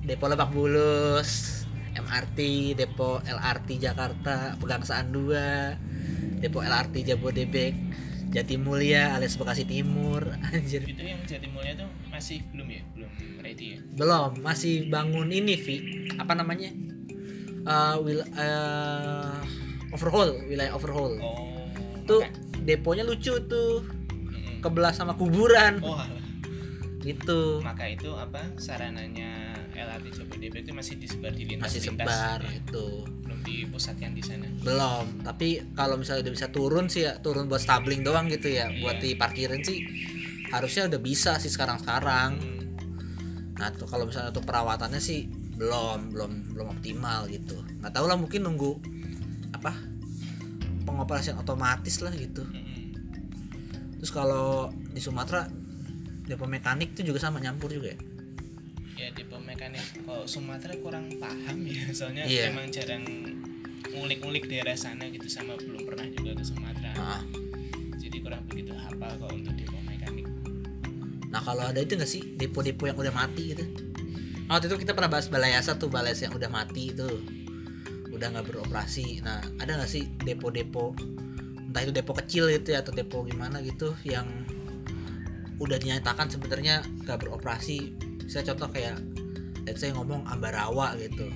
depo 0.03 0.25
Lebak 0.27 0.51
Bulus 0.51 1.63
MRT 1.95 2.39
depo 2.75 3.23
LRT 3.23 3.79
Jakarta 3.79 4.59
Pegangsaan 4.59 5.15
2 5.15 6.43
depo 6.43 6.59
LRT 6.59 7.07
Jabodebek 7.07 7.75
Jatimulya 8.29 9.15
alias 9.17 9.39
Bekasi 9.39 9.65
Timur. 9.65 10.35
Anjir. 10.53 10.85
Itu 10.85 11.01
yang 11.01 11.23
Jatimulya 11.25 11.79
tuh 11.79 11.89
masih 12.11 12.45
belum 12.53 12.69
ya? 12.69 12.83
Belum 12.93 13.11
ready 13.41 13.67
ya? 13.73 13.79
Belum 13.97 14.37
masih 14.45 14.91
bangun 14.91 15.31
ini 15.31 15.55
Vi. 15.57 15.77
Apa 16.21 16.37
namanya? 16.37 16.69
Eh 17.69 17.97
wil 18.05 18.21
eh, 18.21 19.37
overhaul 19.95 20.45
wilayah 20.45 20.75
overhaul. 20.75 21.17
Oh 21.23 21.49
tuh 22.09 22.25
maka- 22.25 22.65
deponya 22.65 23.05
lucu 23.05 23.37
tuh. 23.47 23.85
Kebelah 24.59 24.91
sama 24.91 25.15
kuburan. 25.15 25.79
Oh 25.81 25.95
alah. 25.95 26.19
Gitu 27.09 27.65
maka 27.65 27.89
itu 27.89 28.13
apa 28.13 28.45
sarananya 28.57 29.57
LRT 29.73 30.07
Jabodebek 30.13 30.63
itu 30.63 30.73
masih 30.73 30.95
disebar 30.97 31.33
di 31.33 31.45
lintas 31.45 31.73
masih 31.73 31.89
lintas, 31.89 32.05
sebar 32.05 32.41
ya. 32.45 32.51
itu 32.53 32.87
belum 33.25 33.41
dipusatkan 33.41 34.11
di 34.13 34.21
sana 34.21 34.45
belum 34.61 35.25
tapi 35.25 35.49
kalau 35.73 35.97
misalnya 35.97 36.29
udah 36.29 36.35
bisa 36.35 36.47
turun 36.49 36.87
sih 36.87 37.03
ya 37.03 37.17
turun 37.19 37.47
buat 37.47 37.59
stabling 37.59 38.03
doang 38.03 38.29
gitu 38.29 38.49
ya 38.49 38.69
Iya. 38.69 38.83
buat 38.83 38.99
diparkirin 38.99 39.65
sih 39.65 39.81
harusnya 40.49 40.87
udah 40.87 41.01
bisa 41.01 41.37
sih 41.39 41.49
sekarang 41.49 41.81
sekarang 41.81 42.37
Hmm. 42.37 42.69
nah 43.57 43.73
tuh 43.73 43.85
kalau 43.85 44.07
misalnya 44.07 44.31
untuk 44.31 44.45
perawatannya 44.45 44.99
sih 44.99 45.27
belum 45.59 46.15
belum 46.15 46.55
belum 46.55 46.67
optimal 46.73 47.27
gitu 47.27 47.59
nggak 47.79 47.91
tahu 47.91 48.07
lah 48.07 48.15
mungkin 48.15 48.47
nunggu 48.47 48.79
apa 49.51 49.75
pengoperasian 50.85 51.35
otomatis 51.37 51.99
lah 51.99 52.15
gitu 52.15 52.47
Mm-mm. 52.47 52.95
terus 53.99 54.11
kalau 54.11 54.71
di 54.89 55.03
Sumatera 55.03 55.51
depo 56.29 56.45
mekanik 56.45 56.93
tuh 56.93 57.03
juga 57.03 57.19
sama 57.19 57.41
nyampur 57.41 57.73
juga 57.73 57.97
ya? 57.97 57.99
Ya 58.99 59.09
depo 59.15 59.41
mekanik. 59.41 59.81
Kalau 60.05 60.29
Sumatera 60.29 60.75
kurang 60.79 61.09
paham 61.17 61.65
ya 61.65 61.89
soalnya 61.97 62.29
Iya. 62.29 62.53
emang 62.53 62.69
jarang 62.69 63.05
ngulik-ngulik 63.89 64.47
daerah 64.47 64.77
sana 64.77 65.09
gitu 65.09 65.27
sama 65.27 65.57
belum 65.57 65.89
pernah 65.89 66.05
juga 66.13 66.37
ke 66.37 66.45
Sumatera. 66.45 66.93
Nah, 66.95 67.23
jadi 67.97 68.17
kurang 68.21 68.45
begitu 68.47 68.77
hafal 68.77 69.13
kalau 69.17 69.35
untuk 69.35 69.55
depo 69.57 69.79
mekanik. 69.83 70.27
Nah 71.33 71.41
kalau 71.41 71.65
ada 71.67 71.81
itu 71.81 71.97
nggak 71.97 72.11
sih? 72.11 72.23
Depo-depo 72.37 72.85
yang 72.85 72.99
udah 73.01 73.15
mati 73.15 73.57
gitu? 73.57 73.65
Nah, 74.49 74.57
waktu 74.57 74.69
itu 74.73 74.81
kita 74.81 74.93
pernah 74.97 75.13
bahas 75.13 75.29
balai 75.29 75.53
asa 75.57 75.77
tuh 75.77 75.89
balai 75.89 76.13
yang 76.13 76.33
udah 76.37 76.51
mati 76.53 76.93
itu. 76.93 77.09
Udah 78.13 78.35
nggak 78.35 78.47
beroperasi. 78.51 79.25
Nah 79.25 79.41
ada 79.57 79.79
nggak 79.81 79.91
sih 79.91 80.05
depo-depo 80.21 80.93
entah 81.69 81.85
itu 81.85 81.93
depo 81.93 82.17
kecil 82.17 82.49
gitu 82.49 82.73
ya 82.73 82.81
atau 82.81 82.97
depo 82.97 83.29
gimana 83.29 83.61
gitu 83.61 83.93
yang 84.03 84.25
udah 85.59 85.77
dinyatakan 85.77 86.27
sebenarnya 86.27 86.81
nggak 87.03 87.19
beroperasi. 87.19 87.95
Saya 88.27 88.47
contoh 88.47 88.69
kayak 88.69 88.99
let's 89.65 89.79
say 89.79 89.91
ngomong 89.91 90.23
Ambarawa 90.25 90.95
gitu 90.97 91.29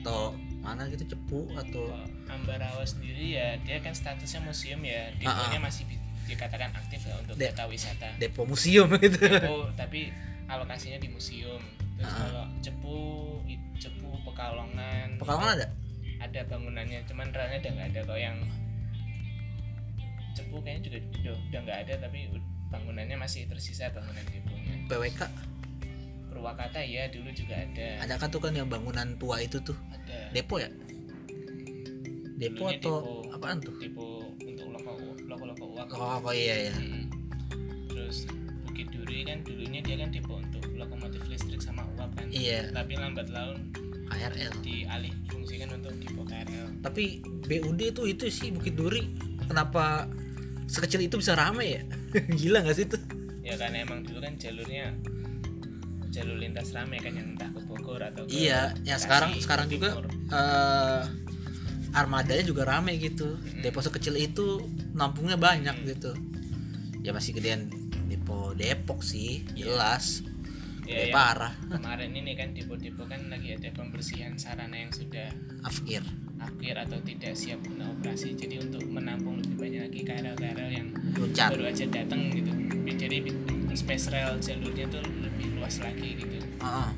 atau 0.00 0.32
mana 0.60 0.84
gitu 0.86 1.04
Cepu 1.06 1.48
atau 1.54 1.88
Ambarawa 2.26 2.84
sendiri 2.84 3.34
ya 3.34 3.56
dia 3.58 3.78
kan 3.78 3.90
statusnya 3.90 4.40
museum 4.42 4.80
ya. 4.80 5.08
Deponya 5.16 5.58
masih 5.58 5.84
bi- 5.84 5.98
dikatakan 6.26 6.70
aktif 6.72 7.02
ya 7.02 7.16
untuk 7.18 7.34
De- 7.34 7.48
data 7.48 7.66
wisata. 7.66 8.08
depo 8.16 8.44
museum 8.44 8.86
gitu. 9.00 9.18
Depo 9.18 9.66
tapi 9.74 10.12
alokasinya 10.46 10.96
di 10.96 11.08
museum. 11.08 11.58
Terus 11.96 12.06
Ah. 12.06 12.20
kalau 12.22 12.44
cepu 12.60 12.96
cepu 13.76 14.08
pekalongan. 14.24 15.16
Pekalongan 15.16 15.50
ada? 15.54 15.66
Ada 16.20 16.40
bangunannya 16.46 17.00
cuman 17.04 17.28
relnya 17.30 17.58
udah 17.58 17.72
nggak 17.72 17.88
ada. 17.90 18.00
Kalau 18.04 18.20
yang 18.20 18.36
cepu 20.30 20.56
kayaknya 20.60 20.80
juga 20.86 20.98
udah 21.48 21.60
nggak 21.60 21.78
ada 21.84 21.94
tapi 22.00 22.20
bangunannya 22.70 23.16
masih 23.18 23.50
tersisa 23.50 23.90
bangunan 23.90 24.22
deponya 24.30 24.74
PWK 24.86 25.20
Purwakarta 26.30 26.78
ya 26.86 27.10
dulu 27.10 27.28
juga 27.34 27.58
ada. 27.58 28.06
Ada 28.06 28.14
kan 28.22 28.30
tuh 28.30 28.38
kan 28.38 28.54
yang 28.54 28.70
bangunan 28.70 29.18
tua 29.18 29.42
itu 29.42 29.58
tuh? 29.58 29.74
Ada. 29.90 30.30
Depo 30.30 30.62
ya? 30.62 30.70
Depo 32.38 32.70
Dulunya 32.70 32.78
atau 32.78 32.96
depo. 33.02 33.34
apaan 33.34 33.58
tuh? 33.58 33.74
Depo 33.82 34.06
untuk 34.38 34.66
loko 34.70 34.92
loko 35.26 35.44
loko 35.50 35.64
uang. 35.74 35.88
Oh, 35.90 36.22
oh 36.22 36.32
iya 36.32 36.70
ya 36.70 36.74
terus 37.90 38.24
Bukit 38.64 38.88
Duri 38.94 39.26
kan 39.26 39.42
dulunya 39.42 39.82
dia 39.82 39.98
kan 39.98 40.14
depo 40.14 40.38
untuk 40.38 40.64
lokomotif 40.78 41.20
listrik 41.26 41.60
sama 41.60 41.82
uap 41.98 42.14
kan. 42.14 42.30
Iya. 42.30 42.70
Tapi 42.70 42.94
lambat 42.94 43.28
laun 43.28 43.74
KRL 44.08 44.54
dialih 44.62 45.12
fungsikan 45.28 45.74
untuk 45.74 45.98
depo 45.98 46.22
KRL 46.22 46.78
tapi 46.80 47.20
BUD 47.26 47.80
tuh 47.90 48.06
itu 48.06 48.30
sih 48.30 48.54
Bukit 48.54 48.78
Duri. 48.78 49.02
Kenapa 49.50 50.06
sekecil 50.70 51.10
itu 51.10 51.18
bisa 51.18 51.34
rame 51.34 51.66
ya 51.66 51.82
gila 52.40 52.58
nggak 52.64 52.76
sih 52.76 52.86
tuh 52.86 53.00
ya 53.40 53.54
karena 53.56 53.82
emang 53.82 54.04
dulu 54.04 54.18
kan 54.20 54.34
jalurnya 54.36 54.94
jalur 56.10 56.36
lintas 56.36 56.74
rame 56.74 56.98
kan 56.98 57.14
yang 57.14 57.38
entah 57.38 57.50
ke 57.54 57.60
Bogor 57.64 58.02
atau 58.02 58.26
ke 58.26 58.34
iya 58.34 58.74
yang 58.82 58.98
Bekasi, 58.98 59.04
sekarang 59.06 59.30
sekarang 59.38 59.66
juga 59.70 59.90
eh 60.30 61.02
armadanya 61.90 62.44
juga 62.46 62.62
rame 62.66 62.94
gitu. 63.02 63.34
Mm. 63.34 63.66
depo 63.66 63.82
sekecil 63.82 64.14
itu 64.14 64.62
nampungnya 64.94 65.34
banyak 65.34 65.74
Mm. 65.74 65.86
gitu. 65.90 66.12
Ya 67.02 67.10
masih 67.10 67.34
gedean 67.34 67.66
depo 68.06 68.54
Depok 68.54 69.02
sih 69.02 69.42
Iya. 69.58 69.74
jelas. 69.74 70.22
Ya, 70.86 71.06
yang 71.06 71.14
parah. 71.14 71.54
Kemarin 71.70 72.10
ini 72.14 72.34
kan 72.34 72.50
depo-depo 72.50 73.06
kan 73.06 73.30
lagi 73.30 73.54
ada 73.54 73.70
pembersihan 73.70 74.34
sarana 74.34 74.74
yang 74.74 74.90
sudah 74.90 75.30
afkir 75.62 76.02
akhir 76.40 76.74
atau 76.88 76.98
tidak 77.04 77.32
siap 77.36 77.60
guna 77.64 77.92
operasi. 77.92 78.34
Jadi 78.34 78.60
untuk 78.64 78.84
menampung 78.88 79.40
lebih 79.44 79.56
banyak 79.56 79.80
lagi 79.88 80.00
KRL-KRL 80.04 80.70
yang 80.72 80.88
luncat 81.16 81.50
baru 81.54 81.64
aja 81.68 81.84
datang 81.88 82.20
gitu. 82.32 82.52
Jadi 82.90 83.16
space 83.72 84.12
rail 84.12 84.36
jalurnya 84.42 84.86
tuh 84.90 85.04
lebih 85.24 85.46
luas 85.56 85.78
lagi 85.80 86.20
gitu. 86.20 86.36
Heeh. 86.60 86.90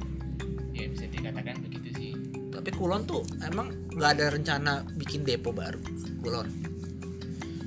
ya 0.72 0.88
bisa 0.88 1.04
dikatakan 1.04 1.60
begitu 1.68 1.88
sih. 1.94 2.10
Tapi 2.48 2.70
Kulon 2.72 3.04
tuh 3.04 3.22
emang 3.44 3.70
nggak 3.92 4.10
ada 4.18 4.26
rencana 4.32 4.72
bikin 4.96 5.22
depo 5.22 5.52
baru 5.52 5.78
Kulon? 6.24 6.48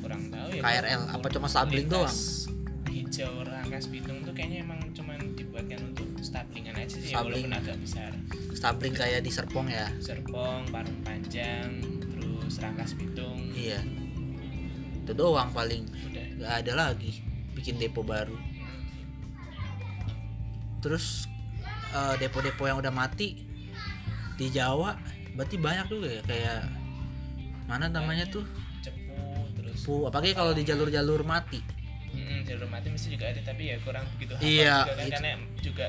Kurang 0.01 0.33
tahu 0.33 0.49
ya 0.57 0.61
KRL, 0.65 1.01
apa 1.13 1.27
cuma 1.29 1.47
stabling 1.47 1.85
lintas 1.85 2.45
hijau 3.15 3.47
Rangkas 3.47 3.88
Bitung 3.88 4.19
tuh 4.27 4.35
kayaknya 4.35 4.67
emang 4.67 4.91
cuman 4.91 5.39
dibuatkan 5.39 5.79
untuk 5.88 5.94
stablingan 6.35 6.75
aja 6.75 6.95
sih 6.99 7.11
Stabling. 7.15 7.47
walaupun 7.47 7.53
agak 7.55 7.77
besar. 7.79 8.11
Stabling 8.51 8.91
kayak 8.93 9.21
di 9.23 9.31
Serpong 9.31 9.67
ya? 9.71 9.87
Serpong 10.03 10.67
Parung 10.67 10.99
Panjang 10.99 11.69
terus 12.03 12.59
Rangkas 12.59 12.91
Bitung. 12.99 13.39
Iya. 13.55 13.79
Itu 14.99 15.15
doang 15.15 15.55
paling. 15.55 15.87
Udah. 15.87 16.25
Nggak 16.35 16.53
ada 16.59 16.73
lagi 16.75 17.23
bikin 17.55 17.79
depo 17.79 18.03
baru. 18.03 18.35
Terus 20.83 21.25
eh, 21.95 22.15
depo-depo 22.19 22.67
yang 22.67 22.77
udah 22.77 22.91
mati 22.91 23.41
di 24.35 24.51
Jawa 24.51 24.99
berarti 25.33 25.55
banyak 25.55 25.87
juga 25.87 26.07
ya? 26.11 26.21
Kayak 26.27 26.59
mana 27.65 27.87
namanya 27.87 28.27
tuh? 28.27 28.43
Cepu 28.83 29.15
terus 29.55 29.79
Pu, 29.81 30.03
apalagi 30.03 30.35
kalau 30.35 30.51
di 30.51 30.61
jalur-jalur 30.61 31.23
mati. 31.23 31.63
Mm, 32.15 32.47
jalur 32.47 32.67
mati 32.71 32.87
mesti 32.87 33.11
juga 33.11 33.27
ada 33.27 33.43
tapi 33.43 33.67
ya 33.67 33.75
kurang 33.83 34.07
begitu 34.15 34.31
hafal 34.35 34.47
Iya, 34.47 34.75
juga 34.79 34.93
kan, 34.95 35.03
itu. 35.03 35.11
karena 35.11 35.31
juga 35.59 35.87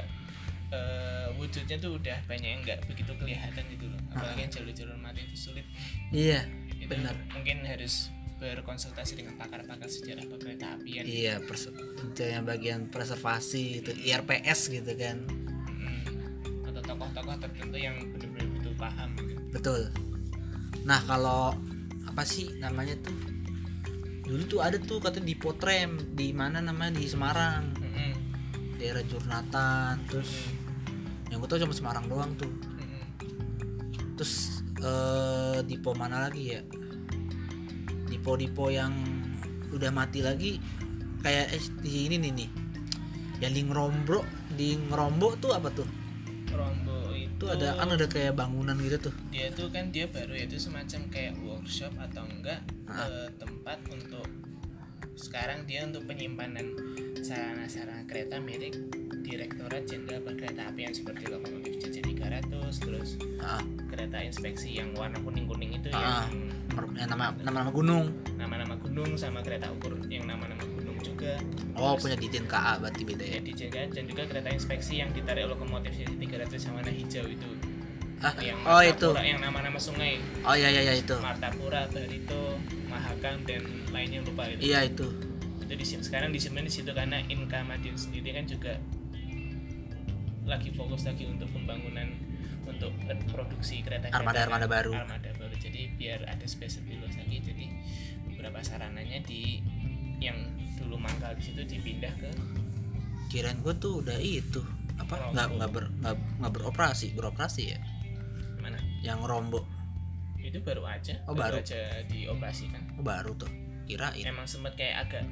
eh, 0.72 1.28
wujudnya 1.36 1.76
tuh 1.78 1.98
udah 1.98 2.18
banyak 2.26 2.48
yang 2.58 2.60
nggak 2.66 2.80
begitu 2.90 3.12
kelihatan 3.18 3.62
gitu 3.70 3.86
loh. 3.86 4.00
Apalagi 4.14 4.40
yang 4.46 4.52
jalur-jalur 4.52 4.96
mati 4.98 5.20
itu 5.26 5.36
sulit. 5.50 5.66
Iya 6.10 6.46
itu 6.86 6.94
Benar. 6.94 7.14
mungkin 7.34 7.66
harus 7.66 8.14
berkonsultasi 8.36 9.16
dengan 9.18 9.34
pakar-pakar 9.40 9.88
sejarah 9.88 10.28
perkereta 10.28 10.76
apian 10.76 11.02
iya. 11.08 11.40
Pers- 11.40 11.72
yang 12.20 12.44
bagian 12.44 12.92
preservasi 12.92 13.82
itu 13.82 13.90
IRPS 13.96 14.70
gitu 14.70 14.92
kan. 14.94 15.24
Mm, 15.72 16.68
atau 16.68 16.82
tokoh-tokoh 16.84 17.36
tertentu 17.40 17.76
yang 17.80 17.96
benar-benar 18.12 18.48
betul 18.60 18.74
paham. 18.76 19.10
Gitu. 19.16 19.42
betul. 19.50 19.80
Nah 20.84 21.00
kalau 21.08 21.56
apa 22.04 22.22
sih 22.28 22.60
namanya 22.60 22.94
tuh? 23.00 23.16
Dulu 24.26 24.42
tuh 24.46 24.60
ada 24.60 24.76
tuh 24.76 25.00
kata 25.00 25.22
di 25.22 25.32
Potrem 25.32 25.96
di 26.12 26.30
mana 26.36 26.60
namanya 26.60 27.00
di 27.00 27.08
Semarang. 27.08 27.72
Mm-mm, 27.80 28.12
daerah 28.76 29.02
Jurnatan 29.08 30.04
terus 30.12 30.55
yang 31.36 31.44
gue 31.44 31.52
tau 31.52 31.60
cuma 31.60 31.76
Semarang 31.76 32.08
doang 32.08 32.32
tuh. 32.40 32.48
Terus 34.16 34.64
eh 34.80 35.60
dipo 35.68 35.92
mana 35.92 36.24
lagi 36.24 36.56
ya? 36.56 36.64
Dipo-dipo 38.08 38.72
yang 38.72 38.96
udah 39.68 39.92
mati 39.92 40.24
lagi 40.24 40.56
kayak 41.20 41.52
eh, 41.52 41.64
di 41.84 42.08
ini 42.08 42.16
nih 42.16 42.32
nih. 42.32 42.48
Yang 43.44 43.52
di 43.52 43.62
Ngerombro 43.68 44.20
di 44.56 44.68
Ngerombo 44.80 45.36
tuh 45.36 45.52
apa 45.52 45.68
tuh? 45.68 45.84
Rombo 46.56 47.12
itu 47.12 47.44
ada 47.52 47.76
kan 47.76 47.92
ada 47.92 48.08
kayak 48.08 48.32
bangunan 48.32 48.80
gitu 48.80 49.12
tuh. 49.12 49.14
Dia 49.28 49.52
tuh 49.52 49.68
kan 49.68 49.92
dia 49.92 50.08
baru 50.08 50.32
ya, 50.32 50.48
itu 50.48 50.56
semacam 50.56 51.00
kayak 51.12 51.36
workshop 51.44 51.92
atau 52.00 52.24
enggak 52.24 52.64
Ah. 52.88 53.04
eh, 53.04 53.28
tempat 53.36 53.84
untuk 53.92 54.24
sekarang 55.20 55.68
dia 55.68 55.84
untuk 55.84 56.08
penyimpanan 56.08 56.72
sarana-sarana 57.20 58.08
kereta 58.08 58.40
milik 58.40 58.72
Direktorat 59.26 59.82
Jenderal 59.84 60.22
Perkereta 60.22 60.62
Apian 60.64 60.94
seperti 60.94 61.26
lokomotif 61.26 61.82
JJ300 61.82 62.46
terus 62.78 63.18
Ah, 63.38 63.58
kereta 63.86 64.18
inspeksi 64.18 64.74
yang 64.74 64.94
warna 64.94 65.18
kuning-kuning 65.18 65.74
itu 65.74 65.90
Ah. 65.90 66.24
yang 66.24 66.46
yang 66.94 67.08
nama 67.08 67.34
nama-nama 67.36 67.70
gunung. 67.70 68.06
nama-nama 68.36 68.74
gunung 68.76 69.10
sama 69.14 69.42
kereta 69.42 69.66
ukur 69.72 69.98
yang 70.06 70.24
nama-nama 70.24 70.62
gunung 70.64 70.94
juga 70.98 71.34
Oh, 71.74 71.92
Terus- 71.92 72.02
punya 72.04 72.16
Ditin 72.16 72.46
KA 72.46 72.78
berarti 72.78 73.02
beda 73.02 73.20
ya. 73.20 73.36
ya 73.36 73.40
di 73.42 73.52
JJ 73.52 73.76
dan 73.90 74.04
juga 74.06 74.22
kereta 74.24 74.48
inspeksi 74.48 74.96
yang 74.96 75.10
ditarik 75.10 75.44
lokomotif 75.44 75.92
JJ300 75.92 76.62
yang 76.62 76.74
warna 76.74 76.92
hijau 76.92 77.26
itu 77.26 77.50
Ah, 78.16 78.32
yang 78.38 78.56
oh 78.64 78.80
itu. 78.80 79.10
Yang 79.12 79.40
nama-nama 79.42 79.76
sungai 79.76 80.16
Oh 80.40 80.56
iya 80.56 80.72
iya 80.72 80.82
iya 80.82 80.94
itu. 80.96 81.12
Martapura, 81.20 81.84
Barito, 81.86 82.56
Mahakam 82.86 83.44
dan 83.44 83.60
lainnya 83.90 84.24
lupa 84.24 84.48
itu. 84.48 84.64
Iya 84.64 84.88
itu. 84.88 85.12
Itu 85.60 85.74
di 85.74 85.84
sini 85.84 86.00
sekarang 86.00 86.32
disimpan 86.32 86.64
di 86.64 86.72
situ 86.72 86.88
karena 86.90 87.20
Inka 87.26 87.60
Madin 87.60 87.92
sendiri 87.92 88.32
kan 88.32 88.48
juga 88.48 88.80
lagi 90.46 90.70
fokus 90.72 91.04
lagi 91.04 91.26
untuk 91.26 91.50
pembangunan 91.50 92.06
untuk 92.66 92.90
produksi 93.30 93.82
kereta 93.82 94.10
Armada-armada 94.10 94.66
baru. 94.66 94.94
Armada 94.94 95.30
baru. 95.38 95.54
Jadi 95.58 95.90
biar 95.98 96.26
ada 96.26 96.46
space 96.46 96.82
lebih 96.82 97.02
luas 97.02 97.14
lagi. 97.18 97.38
Jadi 97.42 97.66
beberapa 98.30 98.58
sarananya 98.62 99.22
di 99.26 99.62
yang 100.22 100.38
dulu 100.78 100.96
mangkal 100.96 101.34
di 101.36 101.42
situ 101.44 101.62
dipindah 101.66 102.12
ke 102.16 102.30
Kirain 103.26 103.58
gue 103.58 103.74
tuh 103.76 104.00
udah 104.06 104.16
itu 104.22 104.62
apa 104.96 105.28
nggak 105.34 105.48
nggak 105.60 105.70
ber 105.74 105.84
nggak 106.40 106.52
beroperasi 106.56 107.12
beroperasi 107.12 107.62
ya 107.74 107.78
mana? 108.62 108.80
yang 109.04 109.20
rombo 109.20 109.66
Itu 110.40 110.62
baru 110.62 110.86
aja. 110.86 111.18
Oh, 111.26 111.34
baru. 111.34 111.58
aja 111.58 112.06
dioperasikan. 112.06 112.78
oh, 112.96 113.02
baru 113.04 113.34
tuh 113.34 113.50
kirain 113.90 114.22
emang 114.24 114.46
sempat 114.46 114.78
kayak 114.78 115.10
agak 115.10 115.24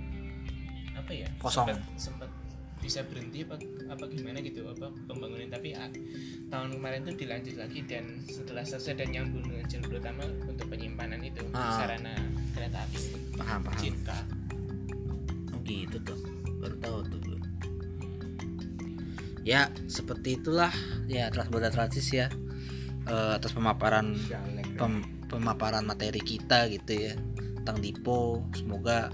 apa 0.94 1.10
ya 1.14 1.28
Kosong. 1.38 1.70
sempat 1.94 2.28
bisa 2.84 3.00
berhenti 3.08 3.48
apa 3.48 3.56
apa 3.88 4.04
gimana 4.12 4.44
gitu 4.44 4.68
apa 4.68 4.92
pembangunan. 5.08 5.48
Tapi 5.48 5.72
ah, 5.72 5.88
tahun 6.52 6.76
kemarin 6.76 7.00
tuh 7.08 7.16
dilanjut 7.16 7.56
lagi 7.56 7.80
dan 7.88 8.04
setelah 8.28 8.60
selesai 8.60 9.00
dan 9.00 9.08
nyambung 9.08 9.48
dengan 9.48 9.64
jalur 9.64 9.96
utama 9.96 10.28
untuk 10.44 10.68
penyimpanan 10.68 11.24
itu 11.24 11.40
Ah. 11.56 11.80
sarana 11.80 12.12
kereta 12.52 12.84
api. 12.84 13.00
Paham 13.40 13.60
paham. 13.64 13.80
Cinta. 13.80 14.18
Oh 15.56 15.60
gitu 15.64 15.96
tuh. 16.04 16.20
Baru 16.60 16.76
tahu 16.76 16.98
tuh 17.08 17.20
ya 19.40 19.72
seperti 19.88 20.36
itulah. 20.36 20.72
Ya 21.08 21.32
transborder 21.32 21.72
transis 21.72 22.12
ya 22.12 22.28
Eh, 23.04 23.32
atas 23.36 23.52
pemaparan 23.52 24.16
pem- 24.80 25.04
pemaparan 25.28 25.84
materi 25.84 26.24
kita 26.24 26.72
gitu 26.72 26.96
ya 26.96 27.12
tentang 27.60 27.76
Dipo. 27.84 28.48
Semoga 28.56 29.12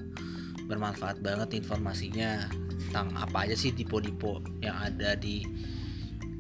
bermanfaat 0.71 1.19
banget 1.19 1.59
informasinya 1.59 2.47
tentang 2.91 3.15
apa 3.15 3.47
aja 3.47 3.55
sih 3.55 3.71
Dipo-Dipo 3.71 4.43
yang 4.59 4.75
ada 4.75 5.15
di 5.15 5.47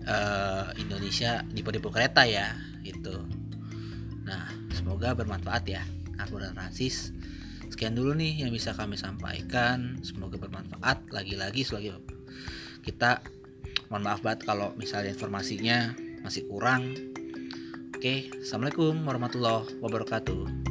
eh, 0.03 0.67
Indonesia 0.83 1.47
Dipo-Dipo 1.47 1.95
kereta 1.95 2.27
ya 2.27 2.51
gitu. 2.83 3.15
Nah 4.27 4.51
semoga 4.75 5.15
bermanfaat 5.15 5.65
ya 5.71 5.87
Transborder 6.19 6.51
Transis 6.51 7.15
sekian 7.71 7.97
dulu 7.97 8.13
nih 8.13 8.45
yang 8.45 8.51
bisa 8.53 8.77
kami 8.77 8.99
sampaikan. 8.99 9.97
Semoga 10.05 10.37
bermanfaat. 10.37 11.09
Lagi-lagi 11.15 11.65
selagi 11.65 11.95
kita 12.85 13.25
mohon 13.89 14.05
maaf 14.05 14.21
banget 14.21 14.45
kalau 14.45 14.75
misalnya 14.77 15.15
informasinya 15.15 15.95
masih 16.21 16.45
kurang. 16.51 16.93
Oke, 17.97 18.29
assalamualaikum 18.43 19.01
warahmatullahi 19.07 19.81
wabarakatuh. 19.81 20.70